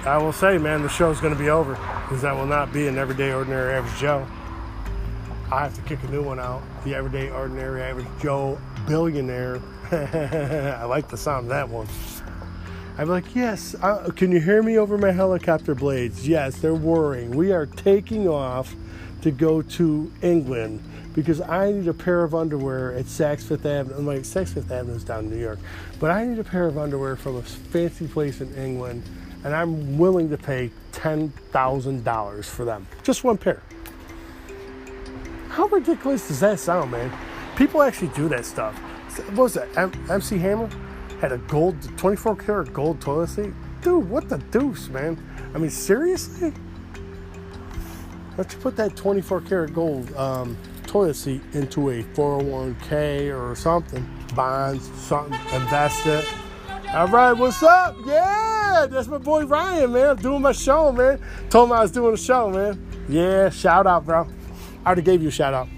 I 0.06 0.18
will 0.18 0.32
say, 0.32 0.58
man, 0.58 0.82
the 0.82 0.88
show's 0.88 1.20
going 1.20 1.34
to 1.34 1.40
be 1.40 1.50
over 1.50 1.74
because 1.74 2.22
that 2.22 2.34
will 2.34 2.46
not 2.46 2.72
be 2.72 2.88
an 2.88 2.98
everyday, 2.98 3.34
ordinary, 3.34 3.74
average 3.74 4.00
Joe. 4.00 4.26
I 5.52 5.64
have 5.64 5.74
to 5.74 5.82
kick 5.82 6.02
a 6.04 6.08
new 6.08 6.24
one 6.24 6.40
out. 6.40 6.62
The 6.86 6.96
everyday, 6.96 7.30
ordinary, 7.30 7.82
average 7.82 8.08
Joe 8.22 8.58
billionaire. 8.88 9.60
I 9.92 10.86
like 10.86 11.10
the 11.10 11.18
sound 11.18 11.48
of 11.48 11.50
that 11.50 11.68
one. 11.68 11.90
I'm 12.98 13.10
like, 13.10 13.36
yes. 13.36 13.76
Uh, 13.82 14.10
can 14.16 14.32
you 14.32 14.40
hear 14.40 14.64
me 14.64 14.78
over 14.78 14.98
my 14.98 15.12
helicopter 15.12 15.76
blades? 15.76 16.26
Yes, 16.26 16.60
they're 16.60 16.74
whirring. 16.74 17.32
We 17.32 17.52
are 17.52 17.66
taking 17.66 18.30
off 18.30 18.74
to 19.22 19.32
go 19.32 19.62
to 19.64 20.10
England 20.22 20.82
because 21.14 21.42
I 21.42 21.72
need 21.72 21.88
a 21.88 21.94
pair 21.94 22.24
of 22.24 22.34
underwear 22.34 22.94
at 22.94 23.06
Saks 23.06 23.44
Fifth 23.44 23.66
Avenue. 23.66 23.98
I'm 23.98 24.06
like, 24.06 24.22
Saks 24.22 24.50
Fifth 24.50 24.72
Avenue 24.72 24.96
is 24.96 25.04
down 25.04 25.26
in 25.26 25.32
New 25.32 25.40
York, 25.40 25.60
but 26.00 26.12
I 26.12 26.26
need 26.26 26.40
a 26.40 26.44
pair 26.44 26.68
of 26.68 26.78
underwear 26.78 27.16
from 27.16 27.38
a 27.38 27.42
fancy 27.42 28.08
place 28.08 28.42
in 28.42 28.54
England, 28.56 29.04
and 29.44 29.56
I'm 29.56 29.98
willing 29.98 30.30
to 30.30 30.38
pay 30.38 30.72
$10,000 30.94 32.46
for 32.46 32.66
them. 32.66 32.88
Just 33.04 33.24
one 33.24 33.38
pair. 33.38 33.62
How 35.50 35.68
ridiculous 35.68 36.28
does 36.28 36.40
that 36.40 36.60
sound, 36.60 36.92
man? 36.92 37.12
People 37.58 37.82
actually 37.82 38.08
do 38.10 38.30
that 38.30 38.46
stuff. 38.46 38.76
What 39.32 39.38
was 39.38 39.54
that? 39.56 39.68
M- 39.78 39.92
MC 40.10 40.38
Hammer 40.38 40.70
had 41.20 41.34
a 41.34 41.38
gold, 41.38 41.76
24 41.98 42.38
karat 42.38 42.74
gold 42.74 43.02
toilet 43.02 43.28
seat. 43.28 43.54
Dude, 43.82 44.10
what 44.10 44.30
the 44.30 44.38
deuce, 44.38 44.88
man? 44.88 45.22
I 45.54 45.58
mean, 45.58 45.70
seriously? 45.70 46.54
Let's 48.38 48.56
put 48.56 48.78
that 48.78 48.96
24 48.96 49.42
karat 49.42 49.74
gold 49.74 50.16
um, 50.16 50.58
toilet 50.92 51.14
seat 51.14 51.42
into 51.54 51.90
a 51.90 52.04
401k 52.04 53.34
or 53.34 53.56
something, 53.56 54.06
bonds, 54.36 54.90
something, 55.00 55.40
invest 55.54 56.06
it. 56.06 56.28
All 56.94 57.08
right, 57.08 57.32
what's 57.32 57.64
up? 57.64 57.96
Yeah, 58.06 58.88
that's 58.90 59.08
my 59.08 59.18
boy 59.18 59.46
Ryan, 59.46 59.94
man. 59.94 60.18
Doing 60.18 60.42
my 60.42 60.52
show, 60.52 60.92
man. 60.92 61.22
Told 61.50 61.70
him 61.70 61.78
I 61.78 61.84
was 61.84 61.92
doing 61.92 62.14
a 62.14 62.18
show, 62.18 62.50
man. 62.50 62.86
Yeah, 63.08 63.50
shout 63.50 63.88
out, 63.88 64.06
bro. 64.06 64.28
I 64.84 64.86
already 64.86 65.04
gave 65.04 65.22
you 65.22 65.30
a 65.30 65.32
shout 65.32 65.54
out. 65.54 65.70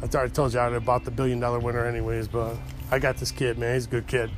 I 0.00 0.06
already 0.06 0.32
told 0.32 0.54
you 0.54 0.60
I 0.60 0.68
about 0.68 1.04
the 1.04 1.10
billion 1.10 1.40
dollar 1.40 1.58
winner, 1.58 1.84
anyways, 1.84 2.28
but 2.28 2.56
I 2.92 3.00
got 3.00 3.16
this 3.16 3.32
kid, 3.32 3.58
man. 3.58 3.74
He's 3.74 3.86
a 3.86 3.90
good 3.90 4.06
kid. 4.06 4.30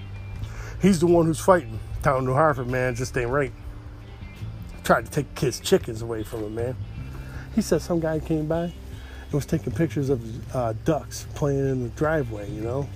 He's 0.80 0.98
the 0.98 1.08
one 1.08 1.26
who's 1.26 1.40
fighting. 1.40 1.78
Town 2.02 2.24
New 2.24 2.32
Hartford, 2.32 2.68
man, 2.68 2.94
just 2.94 3.14
ain't 3.18 3.28
right. 3.28 3.52
Tried 4.82 5.04
to 5.04 5.10
take 5.10 5.34
kids' 5.34 5.60
chickens 5.60 6.00
away 6.00 6.22
from 6.22 6.42
him, 6.42 6.54
man. 6.54 6.76
He 7.54 7.60
said 7.60 7.82
some 7.82 8.00
guy 8.00 8.18
came 8.18 8.46
by 8.46 8.72
and 9.26 9.34
was 9.34 9.46
taking 9.46 9.72
pictures 9.72 10.08
of 10.08 10.54
uh, 10.54 10.72
ducks 10.84 11.26
playing 11.34 11.58
in 11.58 11.82
the 11.82 11.88
driveway, 11.90 12.50
you 12.50 12.60
know. 12.60 12.88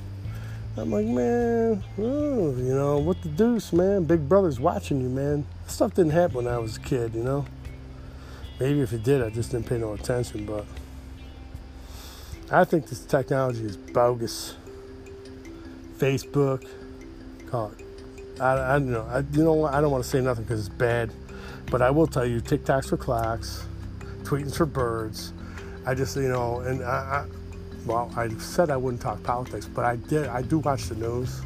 I'm 0.76 0.90
like, 0.90 1.06
man, 1.06 1.82
oh, 1.98 2.54
you 2.56 2.74
know, 2.74 2.98
what 2.98 3.20
the 3.22 3.28
deuce, 3.28 3.72
man? 3.72 4.04
Big 4.04 4.28
brother's 4.28 4.60
watching 4.60 5.00
you, 5.00 5.08
man. 5.08 5.44
Stuff 5.66 5.94
didn't 5.94 6.12
happen 6.12 6.36
when 6.36 6.46
I 6.46 6.58
was 6.58 6.76
a 6.76 6.80
kid, 6.80 7.14
you 7.14 7.24
know. 7.24 7.44
Maybe 8.60 8.80
if 8.80 8.92
it 8.92 9.02
did, 9.02 9.22
I 9.22 9.30
just 9.30 9.50
didn't 9.50 9.66
pay 9.66 9.78
no 9.78 9.94
attention, 9.94 10.46
but 10.46 10.64
I 12.50 12.64
think 12.64 12.88
this 12.88 13.00
technology 13.04 13.64
is 13.64 13.76
bogus. 13.76 14.54
Facebook, 15.98 16.66
call 17.46 17.72
it. 17.72 18.40
I, 18.40 18.52
I 18.52 18.72
don't 18.78 18.92
know. 18.92 19.06
I, 19.10 19.18
you 19.32 19.44
know 19.44 19.54
what? 19.54 19.74
I 19.74 19.80
don't 19.80 19.90
want 19.90 20.04
to 20.04 20.08
say 20.08 20.20
nothing 20.20 20.44
because 20.44 20.66
it's 20.66 20.74
bad, 20.74 21.12
but 21.70 21.82
I 21.82 21.90
will 21.90 22.06
tell 22.06 22.24
you, 22.24 22.40
TikToks 22.40 22.88
for 22.88 22.96
clocks, 22.96 23.66
tweetings 24.22 24.56
for 24.56 24.66
birds. 24.66 25.32
I 25.86 25.94
just, 25.94 26.16
you 26.16 26.28
know, 26.28 26.60
and 26.60 26.82
I, 26.82 26.88
I 26.88 27.26
well, 27.86 28.12
I 28.16 28.28
said 28.38 28.70
I 28.70 28.76
wouldn't 28.76 29.00
talk 29.00 29.22
politics, 29.22 29.66
but 29.66 29.84
I 29.84 29.96
did. 29.96 30.26
I 30.26 30.42
do 30.42 30.58
watch 30.58 30.84
the 30.84 30.96
news. 30.96 31.40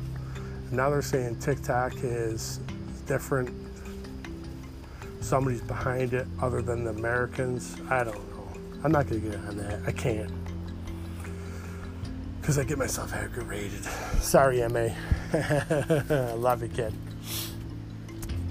Now 0.73 0.91
they're 0.91 1.03
saying 1.03 1.39
TikTok 1.39 1.93
is 2.03 2.59
different. 3.07 3.51
Somebody's 5.21 5.63
behind 5.63 6.13
it 6.13 6.27
other 6.43 6.61
than 6.61 6.85
the 6.85 6.91
Americans. 6.91 7.77
I 7.89 8.05
don't 8.05 8.17
know. 8.31 8.49
I'm 8.83 8.93
not 8.93 9.07
going 9.07 9.23
to 9.23 9.29
get 9.31 9.39
on 9.47 9.57
that. 9.59 9.81
I 9.87 9.93
can't. 9.93 10.31
Because 12.41 12.59
I 12.59 12.65
get 12.65 12.77
myself 12.77 13.15
aggravated. 13.15 13.85
Sorry, 14.21 14.67
MA. 14.69 14.89
I 15.33 16.33
love 16.37 16.63
you, 16.63 16.69
kid. 16.69 16.93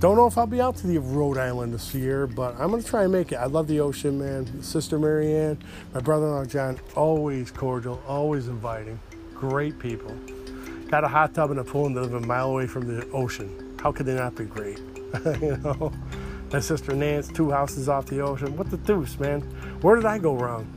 Don't 0.03 0.17
know 0.17 0.27
if 0.27 0.37
I'll 0.37 0.45
be 0.45 0.59
out 0.59 0.75
to 0.75 0.87
the 0.87 0.97
Rhode 0.97 1.37
Island 1.37 1.73
this 1.73 1.95
year, 1.95 2.27
but 2.27 2.59
I'm 2.59 2.71
gonna 2.71 2.83
try 2.83 3.03
and 3.03 3.13
make 3.13 3.31
it. 3.31 3.35
I 3.35 3.45
love 3.45 3.67
the 3.67 3.79
ocean, 3.79 4.19
man. 4.19 4.61
Sister 4.61 4.99
Marianne, 4.99 5.57
my 5.93 6.01
brother-in-law 6.01 6.43
John, 6.43 6.77
always 6.93 7.51
cordial, 7.51 8.03
always 8.05 8.49
inviting. 8.49 8.99
Great 9.33 9.79
people. 9.79 10.13
Got 10.89 11.05
a 11.05 11.07
hot 11.07 11.33
tub 11.33 11.51
and 11.51 11.59
a 11.61 11.63
pool 11.63 11.85
and 11.85 11.95
they 11.95 12.01
live 12.01 12.15
a 12.15 12.19
mile 12.19 12.49
away 12.49 12.67
from 12.67 12.85
the 12.85 13.09
ocean. 13.11 13.77
How 13.81 13.93
could 13.93 14.05
they 14.05 14.15
not 14.15 14.35
be 14.35 14.43
great? 14.43 14.79
you 15.41 15.55
know. 15.63 15.93
My 16.51 16.59
sister 16.59 16.93
Nance, 16.93 17.29
two 17.29 17.49
houses 17.49 17.87
off 17.87 18.07
the 18.07 18.19
ocean. 18.19 18.57
What 18.57 18.71
the 18.71 18.77
deuce, 18.79 19.17
man? 19.21 19.39
Where 19.79 19.95
did 19.95 20.03
I 20.03 20.17
go 20.17 20.35
wrong? 20.35 20.67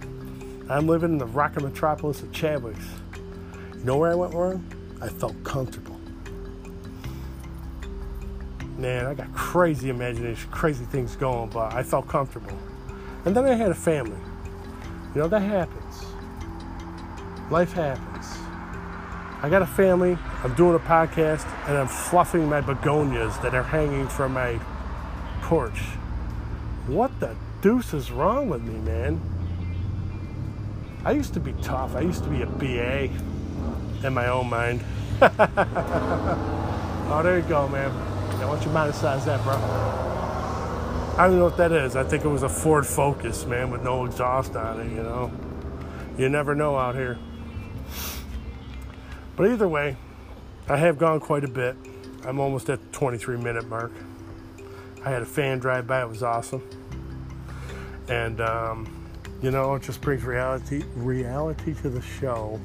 I'm 0.70 0.86
living 0.86 1.10
in 1.10 1.18
the 1.18 1.26
rocket 1.26 1.64
metropolis 1.64 2.22
of 2.22 2.30
Chadwicks. 2.30 2.86
You 3.74 3.82
know 3.82 3.96
where 3.96 4.12
I 4.12 4.14
went 4.14 4.34
wrong? 4.34 4.64
I 5.02 5.08
felt 5.08 5.42
comfortable 5.42 5.95
man, 8.78 9.06
I 9.06 9.14
got 9.14 9.32
crazy 9.34 9.88
imagination, 9.88 10.50
crazy 10.50 10.84
things 10.84 11.16
going, 11.16 11.50
but 11.50 11.72
I 11.72 11.82
felt 11.82 12.08
comfortable. 12.08 12.58
And 13.24 13.34
then 13.34 13.44
I 13.44 13.54
had 13.54 13.70
a 13.70 13.74
family. 13.74 14.18
You 15.14 15.22
know, 15.22 15.28
that 15.28 15.40
happens. 15.40 16.04
Life 17.50 17.72
happens. 17.72 18.26
I 19.42 19.48
got 19.48 19.62
a 19.62 19.66
family, 19.66 20.16
I'm 20.42 20.54
doing 20.54 20.74
a 20.74 20.78
podcast, 20.78 21.46
and 21.68 21.76
I'm 21.76 21.88
fluffing 21.88 22.48
my 22.48 22.60
begonias 22.60 23.40
that 23.42 23.54
are 23.54 23.62
hanging 23.62 24.08
from 24.08 24.32
my 24.32 24.58
porch. 25.42 25.78
What 26.86 27.18
the 27.20 27.36
deuce 27.60 27.94
is 27.94 28.10
wrong 28.10 28.48
with 28.48 28.62
me, 28.62 28.78
man? 28.80 29.20
I 31.04 31.12
used 31.12 31.34
to 31.34 31.40
be 31.40 31.52
tough. 31.62 31.94
I 31.94 32.00
used 32.00 32.24
to 32.24 32.30
be 32.30 32.42
a 32.42 32.46
BA 32.46 33.10
in 34.04 34.14
my 34.14 34.28
own 34.28 34.48
mind. 34.48 34.82
oh, 35.22 37.20
there 37.22 37.38
you 37.38 37.44
go, 37.44 37.68
man. 37.68 37.92
Why 38.44 38.54
don't 38.54 38.62
you 38.62 38.70
monetize 38.70 39.24
that, 39.24 39.42
bro? 39.42 39.54
I 41.18 41.28
don't 41.28 41.38
know 41.38 41.44
what 41.44 41.56
that 41.56 41.72
is. 41.72 41.96
I 41.96 42.04
think 42.04 42.24
it 42.24 42.28
was 42.28 42.42
a 42.42 42.48
Ford 42.48 42.86
Focus, 42.86 43.46
man, 43.46 43.70
with 43.70 43.82
no 43.82 44.04
exhaust 44.04 44.54
on 44.54 44.80
it, 44.80 44.90
you 44.90 45.02
know. 45.02 45.32
You 46.18 46.28
never 46.28 46.54
know 46.54 46.76
out 46.76 46.94
here. 46.94 47.18
But 49.34 49.50
either 49.50 49.66
way, 49.66 49.96
I 50.68 50.76
have 50.76 50.98
gone 50.98 51.20
quite 51.20 51.44
a 51.44 51.48
bit. 51.48 51.76
I'm 52.24 52.38
almost 52.38 52.68
at 52.68 52.80
the 52.80 52.98
23 52.98 53.38
minute 53.38 53.68
mark. 53.68 53.92
I 55.04 55.10
had 55.10 55.22
a 55.22 55.26
fan 55.26 55.58
drive 55.58 55.86
by, 55.86 56.02
it 56.02 56.08
was 56.08 56.22
awesome. 56.22 56.62
And, 58.08 58.40
um, 58.40 59.08
you 59.40 59.50
know, 59.50 59.74
it 59.74 59.82
just 59.82 60.00
brings 60.00 60.24
reality 60.24 60.82
reality 60.94 61.74
to 61.74 61.88
the 61.88 62.02
show 62.02 62.60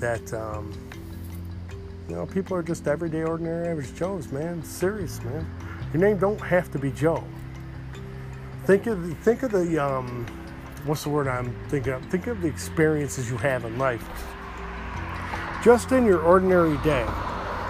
that 0.00 0.32
um, 0.32 0.72
you 2.08 2.14
know, 2.14 2.24
people 2.26 2.56
are 2.56 2.62
just 2.62 2.88
everyday, 2.88 3.22
ordinary, 3.22 3.68
average 3.68 3.94
Joes, 3.94 4.32
man. 4.32 4.62
Serious, 4.62 5.22
man. 5.24 5.46
Your 5.92 6.02
name 6.02 6.18
don't 6.18 6.40
have 6.40 6.70
to 6.72 6.78
be 6.78 6.90
Joe. 6.90 7.22
Think 8.64 8.86
of 8.86 9.06
the, 9.06 9.14
think 9.16 9.42
of 9.42 9.50
the 9.50 9.78
um, 9.78 10.26
what's 10.84 11.04
the 11.04 11.10
word 11.10 11.28
I'm 11.28 11.54
thinking 11.68 11.92
of? 11.92 12.04
Think 12.06 12.26
of 12.26 12.40
the 12.40 12.48
experiences 12.48 13.30
you 13.30 13.36
have 13.38 13.64
in 13.64 13.78
life. 13.78 14.06
Just 15.62 15.92
in 15.92 16.06
your 16.06 16.22
ordinary 16.22 16.78
day, 16.78 17.04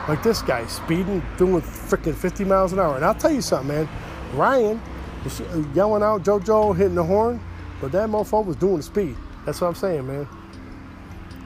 like 0.08 0.22
this 0.22 0.42
guy 0.42 0.66
speeding, 0.66 1.22
doing 1.36 1.62
freaking 1.62 2.14
50 2.14 2.44
miles 2.44 2.72
an 2.72 2.78
hour. 2.78 2.96
And 2.96 3.04
I'll 3.04 3.14
tell 3.14 3.32
you 3.32 3.42
something, 3.42 3.68
man. 3.68 3.88
Ryan 4.34 4.80
was 5.24 5.40
yelling 5.74 6.02
out 6.02 6.22
JoJo, 6.22 6.76
hitting 6.76 6.94
the 6.94 7.04
horn, 7.04 7.40
but 7.80 7.90
that 7.92 8.08
mofo 8.08 8.44
was 8.44 8.56
doing 8.56 8.76
the 8.76 8.82
speed. 8.82 9.16
That's 9.46 9.60
what 9.60 9.68
I'm 9.68 9.74
saying, 9.74 10.06
man. 10.06 10.28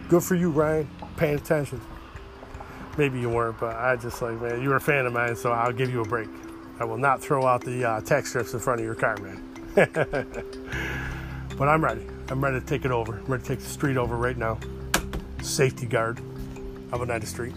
Good 0.09 0.22
for 0.22 0.35
you, 0.35 0.50
Ryan. 0.50 0.90
Paying 1.16 1.37
attention. 1.37 1.81
Maybe 2.98 3.20
you 3.20 3.31
weren't, 3.31 3.59
but 3.59 3.76
I 3.76 3.96
just 3.96 4.20
like, 4.20 4.40
man, 4.40 4.62
you 4.62 4.68
were 4.68 4.76
a 4.76 4.81
fan 4.81 5.07
of 5.07 5.12
mine, 5.12 5.35
so 5.35 5.52
I'll 5.52 5.72
give 5.72 5.90
you 5.90 6.02
a 6.02 6.05
break. 6.05 6.28
I 6.78 6.85
will 6.85 6.98
not 6.98 7.22
throw 7.22 7.46
out 7.46 7.62
the 7.62 7.85
uh, 7.85 8.00
tax 8.00 8.31
strips 8.31 8.55
in 8.55 8.61
front 8.61 8.81
of 8.81 8.87
your 8.87 8.94
car, 8.94 9.16
man. 9.18 9.42
but 11.57 11.68
I'm 11.68 11.83
ready. 11.83 12.07
I'm 12.28 12.42
ready 12.42 12.61
to 12.61 12.66
take 12.66 12.85
it 12.85 12.90
over. 12.90 13.18
I'm 13.18 13.24
ready 13.26 13.42
to 13.42 13.48
take 13.48 13.61
the 13.61 13.68
street 13.68 13.96
over 13.96 14.16
right 14.16 14.37
now. 14.37 14.59
Safety 15.42 15.87
guard 15.87 16.18
of 16.92 17.00
Oneida 17.00 17.26
Street. 17.26 17.55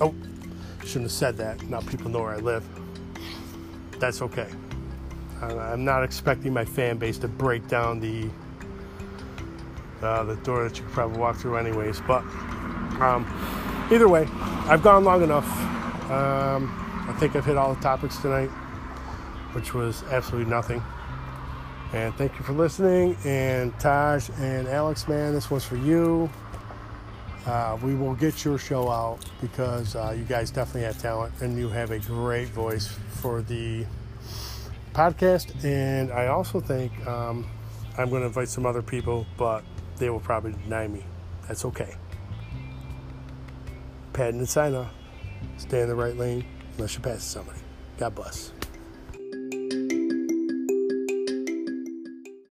Oh, 0.00 0.14
shouldn't 0.80 1.04
have 1.04 1.12
said 1.12 1.36
that. 1.38 1.62
Now 1.64 1.80
people 1.80 2.10
know 2.10 2.20
where 2.20 2.34
I 2.34 2.38
live. 2.38 2.64
That's 3.98 4.20
okay. 4.22 4.48
I'm 5.40 5.84
not 5.84 6.02
expecting 6.02 6.52
my 6.52 6.64
fan 6.64 6.96
base 6.98 7.18
to 7.18 7.28
break 7.28 7.66
down 7.68 8.00
the 8.00 8.28
uh, 10.02 10.24
the 10.24 10.36
door 10.36 10.68
that 10.68 10.76
you 10.76 10.84
could 10.84 10.92
probably 10.92 11.18
walk 11.18 11.36
through 11.36 11.56
anyways. 11.56 12.00
But 12.06 12.22
um, 13.00 13.24
either 13.90 14.08
way, 14.08 14.28
I've 14.66 14.82
gone 14.82 15.04
long 15.04 15.22
enough. 15.22 15.48
Um, 16.10 16.70
I 17.08 17.16
think 17.18 17.36
I've 17.36 17.44
hit 17.44 17.56
all 17.56 17.74
the 17.74 17.80
topics 17.80 18.18
tonight, 18.18 18.48
which 19.52 19.74
was 19.74 20.02
absolutely 20.04 20.50
nothing. 20.50 20.82
And 21.92 22.14
thank 22.16 22.36
you 22.38 22.44
for 22.44 22.52
listening. 22.52 23.16
And 23.24 23.78
Taj 23.78 24.28
and 24.38 24.66
Alex, 24.66 25.06
man, 25.06 25.32
this 25.32 25.50
one's 25.50 25.64
for 25.64 25.76
you. 25.76 26.28
Uh, 27.46 27.78
we 27.82 27.94
will 27.94 28.14
get 28.14 28.44
your 28.44 28.58
show 28.58 28.90
out 28.90 29.18
because 29.40 29.94
uh, 29.94 30.14
you 30.16 30.24
guys 30.24 30.50
definitely 30.50 30.82
have 30.82 31.00
talent 31.00 31.34
and 31.40 31.58
you 31.58 31.68
have 31.68 31.90
a 31.90 31.98
great 31.98 32.48
voice 32.48 32.88
for 33.20 33.42
the 33.42 33.84
podcast. 34.94 35.62
And 35.64 36.10
I 36.10 36.28
also 36.28 36.58
think 36.58 37.06
um, 37.06 37.46
I'm 37.98 38.08
going 38.08 38.22
to 38.22 38.28
invite 38.28 38.48
some 38.48 38.64
other 38.64 38.82
people, 38.82 39.26
but 39.36 39.62
they 39.98 40.10
will 40.10 40.20
probably 40.20 40.52
deny 40.64 40.88
me. 40.88 41.04
That's 41.46 41.64
okay. 41.66 41.94
Patent 44.14 44.38
and 44.38 44.48
sign 44.48 44.74
off. 44.74 44.90
Stay 45.58 45.82
in 45.82 45.88
the 45.88 45.94
right 45.94 46.16
lane 46.16 46.46
unless 46.76 46.94
you 46.94 47.00
pass 47.00 47.22
somebody. 47.22 47.58
God 47.98 48.14
bless. 48.14 48.53